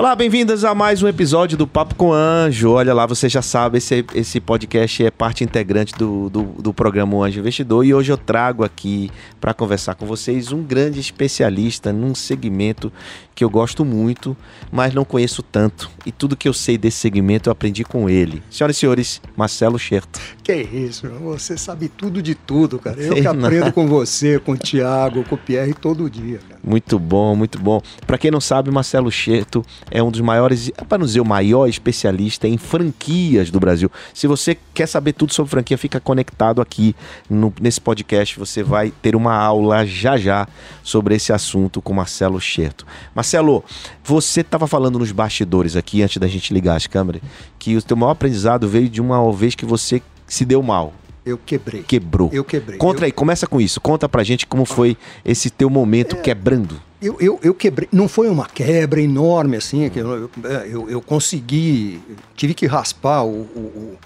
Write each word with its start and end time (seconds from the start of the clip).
Olá, 0.00 0.14
bem-vindas 0.14 0.62
a 0.62 0.76
mais 0.76 1.02
um 1.02 1.08
episódio 1.08 1.58
do 1.58 1.66
Papo 1.66 1.96
com 1.96 2.12
Anjo. 2.12 2.70
Olha 2.70 2.94
lá, 2.94 3.04
você 3.04 3.28
já 3.28 3.42
sabe, 3.42 3.78
esse, 3.78 4.06
esse 4.14 4.40
podcast 4.40 5.04
é 5.04 5.10
parte 5.10 5.42
integrante 5.42 5.92
do, 5.98 6.30
do, 6.30 6.42
do 6.44 6.72
programa 6.72 7.16
Anjo 7.26 7.40
Investidor 7.40 7.84
e 7.84 7.92
hoje 7.92 8.12
eu 8.12 8.16
trago 8.16 8.62
aqui 8.62 9.10
para 9.40 9.52
conversar 9.52 9.96
com 9.96 10.06
vocês 10.06 10.52
um 10.52 10.62
grande 10.62 11.00
especialista 11.00 11.92
num 11.92 12.14
segmento 12.14 12.92
que 13.38 13.44
eu 13.44 13.50
gosto 13.50 13.84
muito, 13.84 14.36
mas 14.70 14.92
não 14.92 15.04
conheço 15.04 15.44
tanto. 15.44 15.88
E 16.04 16.10
tudo 16.10 16.36
que 16.36 16.48
eu 16.48 16.52
sei 16.52 16.76
desse 16.76 16.96
segmento 16.98 17.48
eu 17.48 17.52
aprendi 17.52 17.84
com 17.84 18.10
ele. 18.10 18.42
Senhoras 18.50 18.76
e 18.76 18.80
senhores, 18.80 19.22
Marcelo 19.36 19.78
Scherto. 19.78 20.20
Que 20.42 20.54
isso, 20.54 21.08
você 21.22 21.56
sabe 21.56 21.88
tudo 21.88 22.20
de 22.20 22.34
tudo, 22.34 22.80
cara. 22.80 23.00
Eu 23.00 23.14
que 23.14 23.26
aprendo 23.26 23.72
com 23.72 23.86
você, 23.86 24.40
com 24.40 24.52
o 24.52 24.56
Thiago, 24.56 25.22
com 25.22 25.36
o 25.36 25.38
Pierre 25.38 25.72
todo 25.72 26.10
dia, 26.10 26.38
cara. 26.38 26.60
Muito 26.64 26.98
bom, 26.98 27.36
muito 27.36 27.60
bom. 27.60 27.80
Para 28.06 28.18
quem 28.18 28.32
não 28.32 28.40
sabe, 28.40 28.72
Marcelo 28.72 29.08
Scherto 29.08 29.64
é 29.90 30.02
um 30.02 30.10
dos 30.10 30.20
maiores, 30.20 30.70
para 30.88 30.98
não 30.98 31.06
dizer 31.06 31.20
o 31.20 31.24
maior 31.24 31.66
especialista 31.68 32.46
em 32.46 32.58
franquias 32.58 33.50
do 33.50 33.60
Brasil. 33.60 33.90
Se 34.12 34.26
você 34.26 34.56
quer 34.74 34.86
saber 34.86 35.12
tudo 35.12 35.32
sobre 35.32 35.50
franquia, 35.50 35.78
fica 35.78 36.00
conectado 36.00 36.60
aqui 36.60 36.94
no, 37.28 37.52
nesse 37.60 37.80
podcast. 37.80 38.38
Você 38.38 38.62
vai 38.62 38.90
ter 38.90 39.16
uma 39.16 39.34
aula 39.34 39.86
já 39.86 40.16
já 40.16 40.46
sobre 40.82 41.14
esse 41.14 41.32
assunto 41.32 41.80
com 41.80 41.92
Marcelo 41.92 42.40
Scherto. 42.40 42.86
Marcelo, 43.14 43.64
você 44.04 44.40
estava 44.40 44.66
falando 44.66 44.98
nos 44.98 45.12
bastidores 45.12 45.76
aqui, 45.76 46.02
antes 46.02 46.18
da 46.18 46.26
gente 46.26 46.52
ligar 46.52 46.76
as 46.76 46.86
câmeras, 46.86 47.22
que 47.58 47.76
o 47.76 47.82
teu 47.82 47.96
maior 47.96 48.12
aprendizado 48.12 48.68
veio 48.68 48.88
de 48.88 49.00
uma 49.00 49.32
vez 49.32 49.54
que 49.54 49.64
você 49.64 50.02
se 50.26 50.44
deu 50.44 50.62
mal. 50.62 50.92
Eu 51.24 51.36
quebrei. 51.36 51.82
Quebrou. 51.82 52.30
Eu 52.32 52.42
quebrei. 52.42 52.78
Conta 52.78 53.00
eu... 53.00 53.04
aí, 53.04 53.12
começa 53.12 53.46
com 53.46 53.60
isso. 53.60 53.80
Conta 53.80 54.08
pra 54.08 54.24
gente 54.24 54.46
como 54.46 54.64
foi 54.64 54.96
esse 55.24 55.50
teu 55.50 55.68
momento 55.68 56.16
é... 56.16 56.20
quebrando. 56.20 56.80
Eu, 57.00 57.16
eu, 57.20 57.38
eu, 57.42 57.54
quebrei, 57.54 57.88
não 57.92 58.08
foi 58.08 58.28
uma 58.28 58.46
quebra 58.46 59.00
enorme 59.00 59.56
assim, 59.56 59.88
que 59.88 60.00
eu, 60.00 60.28
eu, 60.68 60.90
eu 60.90 61.00
consegui, 61.00 62.00
tive 62.34 62.54
que 62.54 62.66
raspar 62.66 63.22
o, 63.24 63.42
o, 63.42 63.98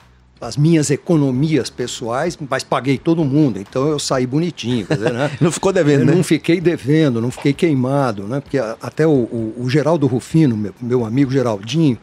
as 0.43 0.57
minhas 0.57 0.91
economias 0.91 1.71
pessoais, 1.71 2.37
mas 2.51 2.63
paguei 2.65 2.99
todo 2.99 3.25
mundo, 3.25 3.59
então 3.59 3.87
eu 3.89 3.99
saí 3.99 4.27
bonitinho. 4.27 4.87
Dizer, 4.91 5.13
né? 5.13 5.31
não 5.41 5.51
ficou 5.51 5.73
devendo, 5.73 6.05
né? 6.05 6.15
Não 6.15 6.23
fiquei 6.23 6.61
devendo, 6.61 7.21
não 7.21 7.31
fiquei 7.31 7.53
queimado, 7.53 8.25
né? 8.25 8.41
Porque 8.41 8.59
até 8.59 9.07
o, 9.07 9.11
o, 9.11 9.55
o 9.59 9.71
Geraldo 9.71 10.07
Rufino, 10.07 10.57
meu, 10.57 10.75
meu 10.81 11.05
amigo 11.07 11.31
Geraldinho, 11.31 11.97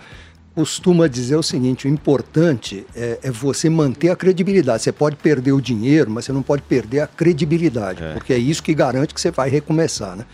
costuma 0.55 1.07
dizer 1.07 1.35
o 1.35 1.43
seguinte: 1.43 1.85
o 1.85 1.89
importante 1.89 2.85
é, 2.95 3.19
é, 3.21 3.29
você 3.29 3.69
manter 3.69 4.09
a 4.09 4.15
credibilidade. 4.15 4.83
Você 4.83 4.91
pode 4.91 5.17
perder 5.17 5.51
o 5.51 5.61
dinheiro, 5.61 6.09
mas 6.09 6.25
você 6.25 6.31
não 6.31 6.41
pode 6.41 6.61
perder 6.63 7.01
a 7.01 7.07
credibilidade, 7.07 8.03
é. 8.03 8.13
porque 8.13 8.33
é 8.33 8.37
isso 8.37 8.63
que 8.63 8.73
garante 8.73 9.13
que 9.13 9.21
você 9.21 9.31
vai 9.31 9.49
recomeçar, 9.49 10.15
né? 10.15 10.25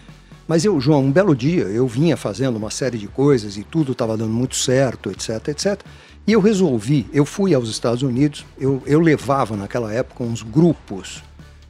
Mas 0.48 0.64
eu, 0.64 0.80
João, 0.80 1.06
um 1.06 1.12
belo 1.12 1.36
dia, 1.36 1.64
eu 1.64 1.88
vinha 1.88 2.16
fazendo 2.16 2.56
uma 2.56 2.70
série 2.70 2.98
de 2.98 3.08
coisas 3.08 3.58
e 3.58 3.64
tudo 3.64 3.94
estava 3.94 4.16
dando 4.16 4.32
muito 4.32 4.56
certo, 4.56 5.10
etc, 5.10 5.48
etc. 5.48 5.82
E 6.28 6.34
eu 6.34 6.40
resolvi, 6.40 7.08
eu 7.12 7.26
fui 7.26 7.54
aos 7.54 7.70
Estados 7.70 8.04
Unidos, 8.04 8.46
eu, 8.60 8.82
eu 8.86 9.00
levava 9.00 9.56
naquela 9.56 9.92
época 9.94 10.24
uns 10.24 10.44
grupos 10.44 11.24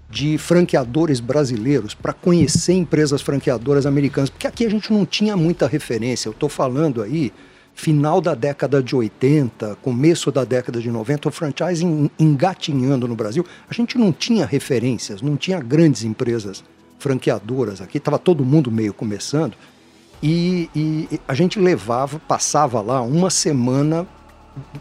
de 0.10 0.38
franqueadores 0.38 1.20
brasileiros 1.20 1.94
para 1.94 2.14
conhecer 2.14 2.74
empresas 2.74 3.22
franqueadoras 3.22 3.86
americanas, 3.86 4.30
porque 4.30 4.48
aqui 4.48 4.66
a 4.66 4.70
gente 4.70 4.92
não 4.92 5.06
tinha 5.06 5.36
muita 5.36 5.68
referência. 5.68 6.28
Eu 6.28 6.34
estou 6.34 6.50
falando 6.50 7.02
aí 7.02 7.34
final 7.74 8.22
da 8.22 8.34
década 8.34 8.82
de 8.82 8.96
80, 8.96 9.76
começo 9.82 10.32
da 10.32 10.46
década 10.46 10.80
de 10.80 10.90
90, 10.90 11.28
o 11.28 11.32
franchising 11.32 12.10
engatinhando 12.18 13.08
no 13.08 13.16
Brasil. 13.16 13.46
A 13.70 13.74
gente 13.74 13.98
não 13.98 14.14
tinha 14.14 14.46
referências, 14.46 15.22
não 15.22 15.36
tinha 15.36 15.60
grandes 15.60 16.04
empresas 16.04 16.64
franqueadoras 17.00 17.82
aqui, 17.82 17.98
estava 17.98 18.18
todo 18.18 18.46
mundo 18.46 18.72
meio 18.72 18.94
começando. 18.94 19.56
E, 20.22 20.70
e, 20.76 21.20
a 21.28 21.34
gente 21.34 21.60
levava, 21.60 22.20
passava 22.20 22.82
lá 22.82 23.02
uma 23.02 23.30
semana 23.30 24.08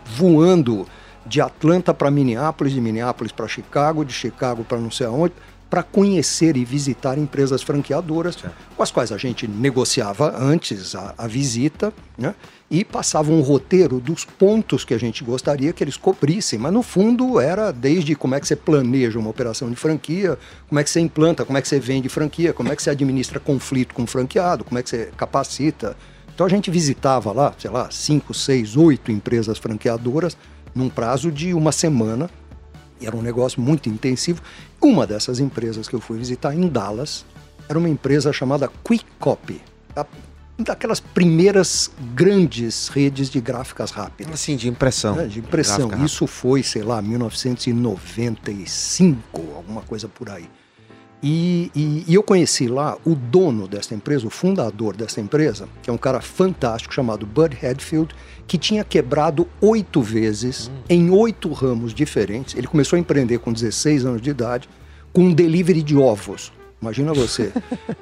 voando 0.04 0.86
de 1.26 1.40
Atlanta 1.40 1.92
para 1.92 2.10
Minneapolis, 2.10 2.72
de 2.72 2.80
Minneapolis 2.80 3.32
para 3.32 3.48
Chicago, 3.48 4.04
de 4.04 4.12
Chicago 4.12 4.64
para 4.64 4.78
não 4.78 4.90
sei 4.90 5.06
aonde, 5.06 5.34
para 5.74 5.82
conhecer 5.82 6.56
e 6.56 6.64
visitar 6.64 7.18
empresas 7.18 7.60
franqueadoras 7.60 8.36
certo. 8.36 8.54
com 8.76 8.80
as 8.80 8.92
quais 8.92 9.10
a 9.10 9.18
gente 9.18 9.48
negociava 9.48 10.32
antes 10.38 10.94
a, 10.94 11.12
a 11.18 11.26
visita, 11.26 11.92
né? 12.16 12.32
E 12.70 12.84
passava 12.84 13.32
um 13.32 13.40
roteiro 13.40 13.98
dos 13.98 14.24
pontos 14.24 14.84
que 14.84 14.94
a 14.94 14.98
gente 14.98 15.24
gostaria 15.24 15.72
que 15.72 15.82
eles 15.82 15.96
cobrissem, 15.96 16.60
mas 16.60 16.72
no 16.72 16.80
fundo 16.80 17.40
era 17.40 17.72
desde 17.72 18.14
como 18.14 18.36
é 18.36 18.40
que 18.40 18.46
você 18.46 18.54
planeja 18.54 19.18
uma 19.18 19.30
operação 19.30 19.68
de 19.68 19.74
franquia, 19.74 20.38
como 20.68 20.78
é 20.78 20.84
que 20.84 20.90
você 20.90 21.00
implanta, 21.00 21.44
como 21.44 21.58
é 21.58 21.60
que 21.60 21.66
você 21.66 21.80
vende 21.80 22.08
franquia, 22.08 22.52
como 22.52 22.72
é 22.72 22.76
que 22.76 22.82
você 22.82 22.90
administra 22.90 23.40
conflito 23.40 23.94
com 23.94 24.04
o 24.04 24.06
franqueado, 24.06 24.62
como 24.62 24.78
é 24.78 24.82
que 24.84 24.90
você 24.90 25.10
capacita. 25.16 25.96
Então 26.32 26.46
a 26.46 26.50
gente 26.50 26.70
visitava 26.70 27.32
lá, 27.32 27.52
sei 27.58 27.72
lá, 27.72 27.88
cinco, 27.90 28.32
seis, 28.32 28.76
oito 28.76 29.10
empresas 29.10 29.58
franqueadoras 29.58 30.36
num 30.72 30.88
prazo 30.88 31.32
de 31.32 31.52
uma 31.52 31.72
semana. 31.72 32.30
E 33.00 33.06
era 33.06 33.16
um 33.16 33.22
negócio 33.22 33.60
muito 33.60 33.88
intensivo. 33.88 34.40
Uma 34.80 35.04
dessas 35.06 35.40
empresas 35.40 35.88
que 35.88 35.94
eu 35.94 36.00
fui 36.00 36.18
visitar 36.18 36.54
em 36.54 36.68
Dallas 36.68 37.24
era 37.68 37.78
uma 37.78 37.88
empresa 37.88 38.32
chamada 38.32 38.70
Quick 38.84 39.04
Copy. 39.18 39.60
Daquelas 40.56 41.00
primeiras 41.00 41.90
grandes 42.14 42.86
redes 42.88 43.28
de 43.28 43.40
gráficas 43.40 43.90
rápidas. 43.90 44.34
Assim, 44.34 44.54
de 44.56 44.68
impressão. 44.68 45.18
É, 45.18 45.26
de 45.26 45.40
impressão. 45.40 45.90
Isso 46.04 46.28
foi, 46.28 46.62
sei 46.62 46.82
lá, 46.82 47.02
1995, 47.02 49.40
alguma 49.56 49.82
coisa 49.82 50.06
por 50.06 50.30
aí. 50.30 50.48
E, 51.26 51.70
e, 51.74 52.04
e, 52.06 52.14
eu 52.14 52.22
conheci 52.22 52.68
lá 52.68 52.98
o 53.02 53.14
dono 53.14 53.66
dessa 53.66 53.94
empresa, 53.94 54.26
o 54.26 54.30
fundador 54.30 54.94
dessa 54.94 55.22
empresa, 55.22 55.66
que 55.82 55.88
é 55.88 55.92
um 55.92 55.96
cara 55.96 56.20
fantástico 56.20 56.92
chamado 56.92 57.24
Bud 57.24 57.56
Hadfield, 57.56 58.14
que 58.46 58.58
tinha 58.58 58.84
quebrado 58.84 59.48
oito 59.58 60.02
vezes 60.02 60.68
hum. 60.68 60.82
em 60.86 61.08
oito 61.08 61.50
ramos 61.50 61.94
diferentes. 61.94 62.54
Ele 62.54 62.66
começou 62.66 62.98
a 62.98 63.00
empreender 63.00 63.38
com 63.38 63.54
16 63.54 64.04
anos 64.04 64.20
de 64.20 64.28
idade, 64.28 64.68
com 65.14 65.22
um 65.22 65.32
delivery 65.32 65.82
de 65.82 65.96
ovos. 65.96 66.52
Imagina 66.84 67.14
você. 67.14 67.50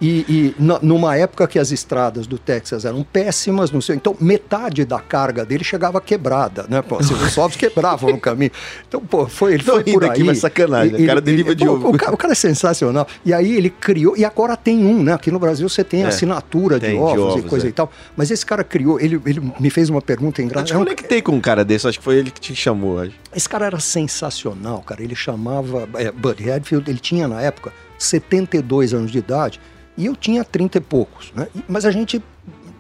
E, 0.00 0.26
e 0.29 0.55
numa 0.82 1.17
época 1.17 1.46
que 1.46 1.56
as 1.56 1.70
estradas 1.70 2.26
do 2.26 2.37
Texas 2.37 2.84
eram 2.84 3.05
péssimas, 3.05 3.70
não 3.70 3.81
sei, 3.81 3.94
então 3.94 4.17
metade 4.20 4.84
da 4.84 4.99
carga 4.99 5.44
dele 5.44 5.62
chegava 5.62 6.00
quebrada, 6.00 6.67
né? 6.69 6.82
Pô, 6.82 6.96
assim, 6.96 7.14
os 7.14 7.38
ovos 7.38 7.56
quebravam 7.56 8.11
no 8.11 8.19
caminho. 8.19 8.50
Então, 8.88 9.00
pô, 9.00 9.29
foi, 9.29 9.55
ele 9.55 9.62
foi 9.62 9.84
por 9.84 10.02
aí. 10.02 10.11
Aqui, 10.11 10.25
mas 10.25 10.38
sacanagem, 10.38 11.00
o 11.00 11.06
cara 11.06 11.20
deriva 11.20 11.55
de 11.55 11.69
ovo. 11.69 11.90
O 11.90 11.96
cara, 11.96 12.12
o 12.12 12.17
cara, 12.17 12.32
é 12.32 12.34
sensacional. 12.34 13.06
E 13.25 13.32
aí 13.32 13.56
ele 13.56 13.70
criou, 13.70 14.17
e 14.17 14.25
agora 14.25 14.56
tem 14.56 14.85
um, 14.85 15.00
né? 15.00 15.12
Aqui 15.12 15.31
no 15.31 15.38
Brasil 15.38 15.69
você 15.69 15.85
tem 15.85 16.02
é, 16.02 16.06
assinatura 16.06 16.81
tem, 16.81 16.90
de, 16.90 16.96
ovos 16.96 17.12
de, 17.12 17.20
ovos 17.20 17.44
e 17.44 17.49
coisa 17.49 17.67
é. 17.67 17.69
e 17.69 17.73
tal. 17.73 17.93
Mas 18.17 18.32
esse 18.32 18.44
cara 18.44 18.64
criou, 18.64 18.99
ele, 18.99 19.20
ele 19.25 19.40
me 19.61 19.70
fez 19.70 19.88
uma 19.88 20.02
pergunta 20.02 20.43
engraçada. 20.43 20.73
Eu 20.73 20.85
te 20.85 20.85
conectei 20.85 21.23
com 21.23 21.32
um 21.32 21.40
cara 21.40 21.64
desse, 21.64 21.87
acho 21.87 21.99
que 21.99 22.05
foi 22.05 22.17
ele 22.17 22.32
que 22.32 22.40
te 22.40 22.56
chamou. 22.56 23.00
Acho. 23.00 23.12
Esse 23.32 23.49
cara 23.49 23.67
era 23.67 23.78
sensacional, 23.78 24.82
cara. 24.82 25.00
Ele 25.00 25.14
chamava 25.14 25.88
é, 25.94 26.11
Bud 26.11 26.43
Redfield, 26.43 26.90
ele 26.90 26.99
tinha 26.99 27.28
na 27.28 27.40
época 27.40 27.73
72 28.02 28.94
anos 28.94 29.10
de 29.10 29.19
idade 29.19 29.60
e 29.96 30.06
eu 30.06 30.16
tinha 30.16 30.44
30 30.44 30.78
e 30.78 30.81
poucos. 30.81 31.32
Né? 31.34 31.49
Mas 31.69 31.84
a 31.84 31.90
gente, 31.90 32.22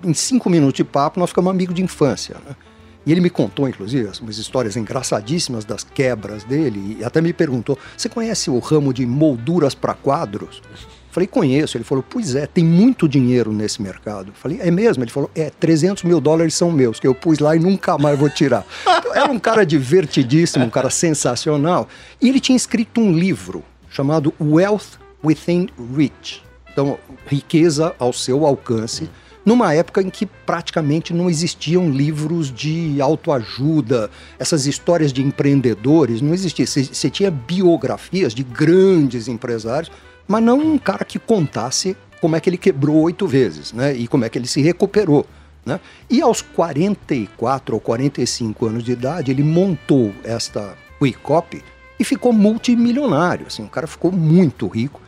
em 0.02 0.14
cinco 0.14 0.48
minutos 0.48 0.74
de 0.74 0.84
papo, 0.84 1.20
nós 1.20 1.30
ficamos 1.30 1.50
amigos 1.50 1.74
de 1.74 1.82
infância. 1.82 2.36
Né? 2.46 2.56
E 3.04 3.12
ele 3.12 3.20
me 3.20 3.30
contou, 3.30 3.68
inclusive, 3.68 4.08
umas 4.20 4.38
histórias 4.38 4.76
engraçadíssimas 4.76 5.64
das 5.64 5.82
quebras 5.82 6.44
dele, 6.44 6.98
e 7.00 7.04
até 7.04 7.20
me 7.20 7.32
perguntou: 7.32 7.76
Você 7.96 8.08
conhece 8.08 8.48
o 8.48 8.58
ramo 8.60 8.94
de 8.94 9.04
molduras 9.04 9.74
para 9.74 9.92
quadros? 9.92 10.62
Falei, 11.10 11.26
conheço. 11.26 11.76
Ele 11.76 11.84
falou, 11.84 12.02
pois 12.08 12.34
é, 12.34 12.46
tem 12.46 12.64
muito 12.64 13.06
dinheiro 13.06 13.52
nesse 13.52 13.82
mercado. 13.82 14.32
Falei, 14.32 14.58
é 14.62 14.70
mesmo? 14.70 15.04
Ele 15.04 15.10
falou, 15.10 15.30
é, 15.34 15.50
300 15.50 16.04
mil 16.04 16.22
dólares 16.22 16.54
são 16.54 16.72
meus, 16.72 16.98
que 16.98 17.06
eu 17.06 17.14
pus 17.14 17.38
lá 17.38 17.54
e 17.54 17.58
nunca 17.58 17.98
mais 17.98 18.18
vou 18.18 18.30
tirar. 18.30 18.64
Então, 18.98 19.14
era 19.14 19.30
um 19.30 19.38
cara 19.38 19.66
divertidíssimo, 19.66 20.64
um 20.64 20.70
cara 20.70 20.88
sensacional. 20.88 21.86
E 22.18 22.30
ele 22.30 22.40
tinha 22.40 22.56
escrito 22.56 22.98
um 22.98 23.12
livro 23.12 23.62
chamado 23.90 24.32
Wealth 24.40 25.01
Within 25.22 25.68
Reach. 25.94 26.42
Então, 26.72 26.98
riqueza 27.26 27.94
ao 27.98 28.12
seu 28.12 28.46
alcance 28.46 29.08
numa 29.44 29.74
época 29.74 30.00
em 30.00 30.08
que 30.08 30.24
praticamente 30.24 31.12
não 31.12 31.28
existiam 31.28 31.90
livros 31.90 32.52
de 32.52 33.00
autoajuda, 33.00 34.10
essas 34.38 34.66
histórias 34.66 35.12
de 35.12 35.22
empreendedores, 35.22 36.22
não 36.22 36.32
existia. 36.32 36.66
Você 36.66 37.10
tinha 37.10 37.30
biografias 37.30 38.34
de 38.34 38.44
grandes 38.44 39.28
empresários, 39.28 39.90
mas 40.28 40.42
não 40.42 40.58
um 40.58 40.78
cara 40.78 41.04
que 41.04 41.18
contasse 41.18 41.96
como 42.20 42.36
é 42.36 42.40
que 42.40 42.48
ele 42.48 42.56
quebrou 42.56 42.96
oito 43.02 43.26
vezes, 43.26 43.72
né? 43.72 43.92
E 43.94 44.06
como 44.06 44.24
é 44.24 44.28
que 44.28 44.38
ele 44.38 44.46
se 44.46 44.62
recuperou. 44.62 45.26
Né? 45.66 45.80
E 46.08 46.20
aos 46.20 46.40
44 46.40 47.74
ou 47.74 47.80
45 47.80 48.66
anos 48.66 48.84
de 48.84 48.92
idade, 48.92 49.30
ele 49.30 49.42
montou 49.42 50.12
esta 50.24 50.76
Wicop 51.00 51.62
e 51.98 52.04
ficou 52.04 52.32
multimilionário. 52.32 53.46
Assim, 53.46 53.64
o 53.64 53.68
cara 53.68 53.86
ficou 53.86 54.12
muito 54.12 54.66
rico. 54.68 55.00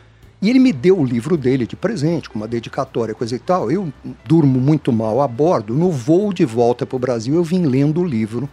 E 0.45 0.49
ele 0.51 0.59
me 0.59 0.71
deu 0.71 0.99
o 0.99 1.03
livro 1.03 1.35
dele 1.35 1.65
de 1.65 1.75
presente, 1.75 2.29
com 2.29 2.37
uma 2.37 2.47
dedicatória, 2.47 3.15
coisa 3.15 3.35
e 3.35 3.39
tal. 3.39 3.71
Eu 3.71 3.91
durmo 4.23 4.59
muito 4.59 4.93
mal 4.93 5.19
a 5.19 5.27
bordo. 5.27 5.73
No 5.73 5.89
voo 5.89 6.31
de 6.31 6.45
volta 6.45 6.85
para 6.85 6.95
o 6.95 6.99
Brasil, 6.99 7.33
eu 7.33 7.43
vim 7.43 7.65
lendo 7.65 8.01
o 8.01 8.05
livro. 8.05 8.47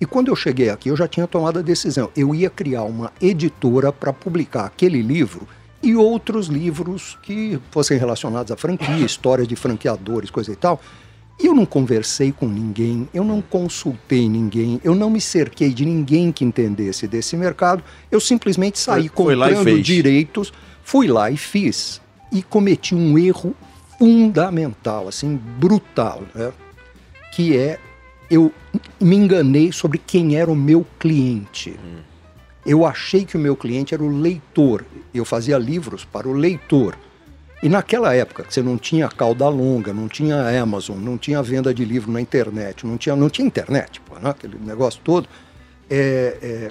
E 0.00 0.04
quando 0.04 0.26
eu 0.26 0.34
cheguei 0.34 0.70
aqui, 0.70 0.88
eu 0.88 0.96
já 0.96 1.06
tinha 1.06 1.24
tomado 1.24 1.60
a 1.60 1.62
decisão. 1.62 2.10
Eu 2.16 2.34
ia 2.34 2.50
criar 2.50 2.82
uma 2.82 3.12
editora 3.22 3.92
para 3.92 4.12
publicar 4.12 4.64
aquele 4.64 5.00
livro 5.00 5.46
e 5.80 5.94
outros 5.94 6.48
livros 6.48 7.16
que 7.22 7.60
fossem 7.70 7.96
relacionados 7.96 8.50
à 8.50 8.56
franquia, 8.56 8.98
histórias 9.06 9.46
de 9.46 9.54
franqueadores, 9.54 10.30
coisa 10.30 10.50
e 10.50 10.56
tal. 10.56 10.80
E 11.40 11.46
eu 11.46 11.54
não 11.54 11.64
conversei 11.64 12.32
com 12.32 12.48
ninguém, 12.48 13.08
eu 13.14 13.22
não 13.22 13.40
consultei 13.40 14.28
ninguém, 14.28 14.80
eu 14.82 14.96
não 14.96 15.08
me 15.08 15.20
cerquei 15.20 15.72
de 15.72 15.84
ninguém 15.84 16.32
que 16.32 16.44
entendesse 16.44 17.06
desse 17.06 17.36
mercado. 17.36 17.84
Eu 18.10 18.18
simplesmente 18.18 18.80
saí 18.80 19.08
foi, 19.08 19.36
comprando 19.36 19.80
direitos, 19.80 20.52
fui 20.86 21.08
lá 21.08 21.28
e 21.30 21.36
fiz. 21.36 22.00
E 22.32 22.42
cometi 22.42 22.94
um 22.94 23.18
erro 23.18 23.54
fundamental, 23.98 25.08
assim, 25.08 25.36
brutal, 25.58 26.22
né? 26.32 26.52
que 27.34 27.56
é 27.56 27.78
eu 28.30 28.52
me 29.00 29.16
enganei 29.16 29.72
sobre 29.72 29.98
quem 29.98 30.36
era 30.36 30.50
o 30.50 30.56
meu 30.56 30.86
cliente. 30.98 31.76
Hum. 31.84 31.98
Eu 32.64 32.84
achei 32.84 33.24
que 33.24 33.36
o 33.36 33.40
meu 33.40 33.56
cliente 33.56 33.94
era 33.94 34.02
o 34.02 34.08
leitor. 34.08 34.84
Eu 35.14 35.24
fazia 35.24 35.58
livros 35.58 36.04
para 36.04 36.28
o 36.28 36.32
leitor. 36.32 36.96
E 37.62 37.68
naquela 37.68 38.14
época, 38.14 38.44
que 38.44 38.52
você 38.52 38.62
não 38.62 38.76
tinha 38.76 39.08
cauda 39.08 39.48
longa, 39.48 39.92
não 39.92 40.08
tinha 40.08 40.60
Amazon, 40.60 40.98
não 40.98 41.16
tinha 41.16 41.42
venda 41.42 41.72
de 41.72 41.84
livro 41.84 42.12
na 42.12 42.20
internet, 42.20 42.86
não 42.86 42.96
tinha, 42.96 43.16
não 43.16 43.30
tinha 43.30 43.46
internet, 43.46 44.00
pô, 44.00 44.16
né? 44.16 44.30
aquele 44.30 44.58
negócio 44.58 45.00
todo, 45.02 45.28
é, 45.88 46.36
é, 46.42 46.70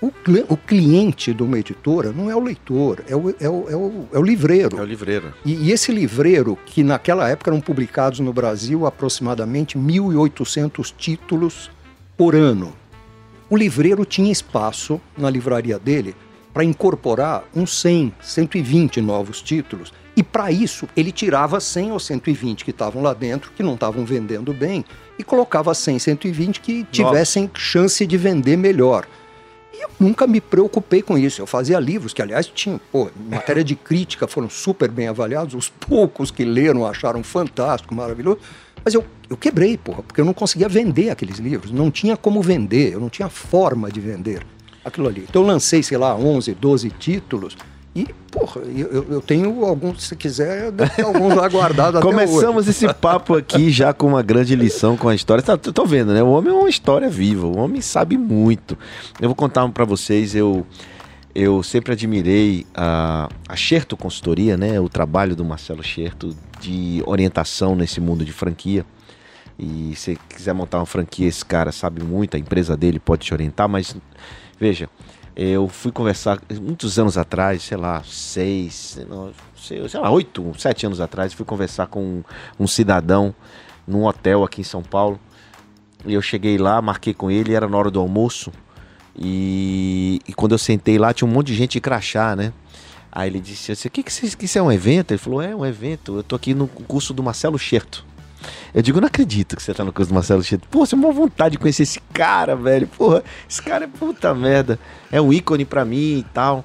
o, 0.00 0.12
o, 0.48 0.56
cliente 0.56 1.32
de 1.32 1.42
uma 1.42 1.58
editora 1.58 2.12
não 2.12 2.30
é 2.30 2.36
o 2.36 2.40
leitor, 2.40 3.02
é 3.08 3.16
o, 3.16 3.30
é 3.40 3.48
o, 3.48 3.70
é 3.70 3.76
o, 3.76 4.08
é 4.12 4.18
o 4.18 4.22
livreiro. 4.22 4.78
É 4.78 4.82
o 4.82 4.84
livreiro. 4.84 5.32
E, 5.44 5.54
e, 5.54 5.72
esse 5.72 5.90
livreiro, 5.90 6.58
que 6.66 6.82
naquela 6.82 7.28
época 7.28 7.50
eram 7.50 7.60
publicados 7.60 8.20
no 8.20 8.32
Brasil 8.32 8.86
aproximadamente 8.86 9.78
1.800 9.78 10.92
títulos 10.96 11.70
por 12.16 12.34
ano. 12.34 12.74
O 13.48 13.56
livreiro 13.56 14.04
tinha 14.04 14.30
espaço 14.30 15.00
na 15.16 15.30
livraria 15.30 15.78
dele 15.78 16.14
para 16.52 16.64
incorporar 16.64 17.44
uns 17.54 17.78
100, 17.80 18.14
120 18.20 19.00
novos 19.00 19.40
títulos. 19.40 19.92
E 20.16 20.22
para 20.22 20.50
isso, 20.50 20.88
ele 20.96 21.12
tirava 21.12 21.60
100 21.60 21.92
ou 21.92 22.00
120 22.00 22.64
que 22.64 22.70
estavam 22.70 23.02
lá 23.02 23.12
dentro, 23.12 23.52
que 23.54 23.62
não 23.62 23.74
estavam 23.74 24.04
vendendo 24.04 24.52
bem, 24.52 24.84
e 25.18 25.22
colocava 25.22 25.74
100, 25.74 25.98
120 25.98 26.60
que 26.60 26.84
tivessem 26.84 27.44
Nossa. 27.44 27.58
chance 27.58 28.06
de 28.06 28.16
vender 28.16 28.56
melhor. 28.56 29.06
E 29.76 29.82
eu 29.82 29.90
nunca 30.00 30.26
me 30.26 30.40
preocupei 30.40 31.02
com 31.02 31.18
isso. 31.18 31.42
Eu 31.42 31.46
fazia 31.46 31.78
livros 31.78 32.14
que, 32.14 32.22
aliás, 32.22 32.46
tinham, 32.46 32.80
pô, 32.90 33.10
matéria 33.30 33.62
de 33.62 33.76
crítica, 33.76 34.26
foram 34.26 34.48
super 34.48 34.90
bem 34.90 35.06
avaliados. 35.06 35.54
Os 35.54 35.68
poucos 35.68 36.30
que 36.30 36.44
leram 36.44 36.86
acharam 36.86 37.22
fantástico, 37.22 37.94
maravilhoso. 37.94 38.38
Mas 38.82 38.94
eu, 38.94 39.04
eu 39.28 39.36
quebrei, 39.36 39.76
porra, 39.76 40.02
porque 40.02 40.20
eu 40.20 40.24
não 40.24 40.32
conseguia 40.32 40.68
vender 40.68 41.10
aqueles 41.10 41.36
livros. 41.38 41.70
Não 41.70 41.90
tinha 41.90 42.16
como 42.16 42.40
vender, 42.40 42.94
eu 42.94 43.00
não 43.00 43.10
tinha 43.10 43.28
forma 43.28 43.90
de 43.90 44.00
vender 44.00 44.46
aquilo 44.82 45.08
ali. 45.08 45.26
Então 45.28 45.42
eu 45.42 45.48
lancei, 45.48 45.82
sei 45.82 45.98
lá, 45.98 46.16
11, 46.16 46.54
12 46.54 46.90
títulos. 46.90 47.56
E, 47.96 48.06
porra, 48.30 48.60
eu, 48.60 49.06
eu 49.08 49.22
tenho 49.22 49.64
alguns, 49.64 50.02
se 50.02 50.14
quiser, 50.14 50.70
alguns 51.02 51.34
lá 51.34 51.48
guardados 51.48 51.96
até 51.98 52.06
Começamos 52.06 52.68
esse 52.68 52.92
papo 52.92 53.34
aqui 53.34 53.70
já 53.70 53.94
com 53.94 54.06
uma 54.06 54.22
grande 54.22 54.54
lição 54.54 54.98
com 54.98 55.08
a 55.08 55.14
história. 55.14 55.42
Tá, 55.42 55.56
tô 55.56 55.86
vendo, 55.86 56.12
né? 56.12 56.22
O 56.22 56.28
homem 56.28 56.52
é 56.52 56.54
uma 56.54 56.68
história 56.68 57.08
viva, 57.08 57.46
o 57.46 57.56
homem 57.56 57.80
sabe 57.80 58.18
muito. 58.18 58.76
Eu 59.18 59.30
vou 59.30 59.34
contar 59.34 59.64
um 59.64 59.70
para 59.70 59.86
vocês, 59.86 60.34
eu 60.34 60.66
eu 61.34 61.62
sempre 61.62 61.92
admirei 61.92 62.66
a, 62.74 63.30
a 63.48 63.56
Xerto 63.56 63.96
Consultoria, 63.96 64.58
né? 64.58 64.78
O 64.78 64.90
trabalho 64.90 65.34
do 65.34 65.44
Marcelo 65.44 65.82
Xerto 65.82 66.36
de 66.60 67.02
orientação 67.06 67.74
nesse 67.74 67.98
mundo 67.98 68.26
de 68.26 68.32
franquia. 68.32 68.84
E 69.58 69.94
se 69.96 70.18
quiser 70.28 70.52
montar 70.52 70.80
uma 70.80 70.86
franquia, 70.86 71.28
esse 71.28 71.44
cara 71.44 71.72
sabe 71.72 72.02
muito, 72.04 72.36
a 72.36 72.38
empresa 72.38 72.76
dele 72.76 72.98
pode 72.98 73.24
te 73.24 73.32
orientar, 73.32 73.66
mas 73.66 73.96
veja, 74.60 74.86
eu 75.36 75.68
fui 75.68 75.92
conversar 75.92 76.40
muitos 76.62 76.98
anos 76.98 77.18
atrás, 77.18 77.62
sei 77.62 77.76
lá, 77.76 78.02
seis, 78.04 78.98
sei, 79.54 79.86
sei 79.86 80.00
lá, 80.00 80.10
oito, 80.10 80.54
sete 80.56 80.86
anos 80.86 80.98
atrás, 80.98 81.34
fui 81.34 81.44
conversar 81.44 81.88
com 81.88 82.22
um, 82.58 82.66
cidadão 82.66 83.34
num 83.86 84.06
hotel 84.06 84.42
aqui 84.42 84.62
em 84.62 84.64
São 84.64 84.82
Paulo. 84.82 85.20
E 86.06 86.14
eu 86.14 86.22
cheguei 86.22 86.56
lá, 86.56 86.80
marquei 86.80 87.12
com 87.12 87.30
ele, 87.30 87.52
era 87.52 87.68
na 87.68 87.76
hora 87.76 87.90
do 87.90 88.00
almoço. 88.00 88.50
E, 89.14 90.22
e, 90.26 90.32
quando 90.32 90.52
eu 90.52 90.58
sentei 90.58 90.96
lá, 90.98 91.12
tinha 91.12 91.28
um 91.28 91.30
monte 91.30 91.48
de 91.48 91.54
gente 91.54 91.72
de 91.72 91.80
crachá, 91.80 92.34
né? 92.34 92.52
Aí 93.12 93.28
ele 93.28 93.40
disse 93.40 93.72
assim: 93.72 93.88
O 93.88 93.90
que, 93.90 94.02
que, 94.02 94.10
isso, 94.10 94.36
que 94.36 94.44
isso 94.46 94.58
é 94.58 94.62
um 94.62 94.72
evento? 94.72 95.10
Ele 95.10 95.18
falou: 95.18 95.42
É 95.42 95.54
um 95.54 95.64
evento. 95.64 96.16
Eu 96.16 96.22
tô 96.22 96.36
aqui 96.36 96.54
no 96.54 96.66
curso 96.66 97.14
do 97.14 97.22
Marcelo 97.22 97.58
Scherto. 97.58 98.04
Eu 98.74 98.82
digo, 98.82 99.00
não 99.00 99.08
acredito 99.08 99.56
que 99.56 99.62
você 99.62 99.72
tá 99.72 99.84
no 99.84 99.92
curso 99.92 100.10
do 100.10 100.14
Marcelo 100.14 100.42
Scherto. 100.42 100.68
Pô, 100.68 100.84
você 100.84 100.94
é 100.94 100.98
uma 100.98 101.12
vontade 101.12 101.52
de 101.52 101.58
conhecer 101.58 101.82
esse 101.84 102.00
cara, 102.12 102.54
velho. 102.54 102.86
Porra, 102.86 103.22
esse 103.48 103.62
cara 103.62 103.84
é 103.84 103.88
puta 103.88 104.34
merda. 104.34 104.78
É 105.10 105.20
um 105.20 105.32
ícone 105.32 105.64
pra 105.64 105.84
mim 105.84 106.18
e 106.18 106.26
tal. 106.34 106.64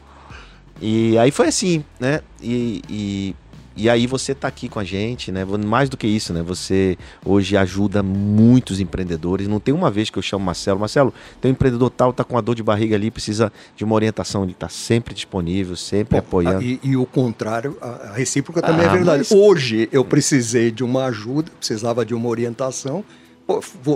E 0.81 1.17
aí 1.17 1.31
foi 1.31 1.47
assim, 1.47 1.85
né? 1.99 2.21
E, 2.41 2.81
e 2.89 3.35
e 3.81 3.89
aí 3.89 4.05
você 4.05 4.33
está 4.33 4.47
aqui 4.47 4.69
com 4.69 4.77
a 4.77 4.83
gente, 4.83 5.31
né? 5.31 5.43
Mais 5.43 5.89
do 5.89 5.97
que 5.97 6.05
isso, 6.05 6.31
né? 6.31 6.43
Você 6.43 6.95
hoje 7.25 7.57
ajuda 7.57 8.03
muitos 8.03 8.79
empreendedores. 8.79 9.47
Não 9.47 9.59
tem 9.59 9.73
uma 9.73 9.89
vez 9.89 10.07
que 10.11 10.19
eu 10.19 10.21
chamo 10.21 10.45
Marcelo, 10.45 10.79
Marcelo, 10.79 11.11
tem 11.41 11.49
um 11.49 11.53
empreendedor 11.53 11.89
tal, 11.89 12.13
tá 12.13 12.23
com 12.23 12.35
uma 12.35 12.43
dor 12.43 12.53
de 12.53 12.61
barriga 12.61 12.95
ali, 12.95 13.09
precisa 13.09 13.51
de 13.75 13.83
uma 13.83 13.95
orientação. 13.95 14.43
Ele 14.43 14.51
está 14.51 14.69
sempre 14.69 15.15
disponível, 15.15 15.75
sempre 15.75 16.11
Bom, 16.11 16.19
apoiando. 16.19 16.61
E, 16.61 16.79
e, 16.83 16.95
o 16.95 17.07
contrário, 17.07 17.75
a 17.81 18.13
recíproca 18.13 18.61
também 18.61 18.85
é 18.85 18.89
ah, 18.89 18.91
é 18.91 18.93
verdade. 18.93 19.27
Mas... 19.27 19.31
Hoje 19.31 19.89
eu 19.91 20.05
precisei 20.05 20.69
de 20.69 20.83
uma 20.83 21.05
ajuda, 21.05 21.51
precisava 21.57 22.05
de 22.05 22.13
uma 22.13 22.29
orientação 22.29 23.03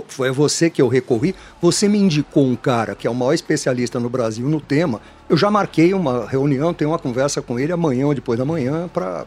foi 0.08 0.30
você 0.30 0.68
que 0.68 0.82
eu 0.82 0.88
recorri. 0.88 1.34
Você 1.62 1.88
me 1.88 1.98
indicou 1.98 2.44
um 2.44 2.56
cara 2.56 2.94
que 2.94 3.06
é 3.06 3.10
o 3.10 3.14
maior 3.14 3.32
especialista 3.32 4.00
no 4.00 4.10
Brasil 4.10 4.48
no 4.48 4.60
tema. 4.60 5.00
Eu 5.28 5.36
já 5.36 5.50
marquei 5.50 5.92
uma 5.94 6.26
reunião, 6.26 6.74
tenho 6.74 6.90
uma 6.90 6.98
conversa 6.98 7.40
com 7.40 7.58
ele 7.58 7.72
amanhã 7.72 8.06
ou 8.06 8.14
depois 8.14 8.38
da 8.38 8.44
manhã 8.44 8.88
para 8.92 9.26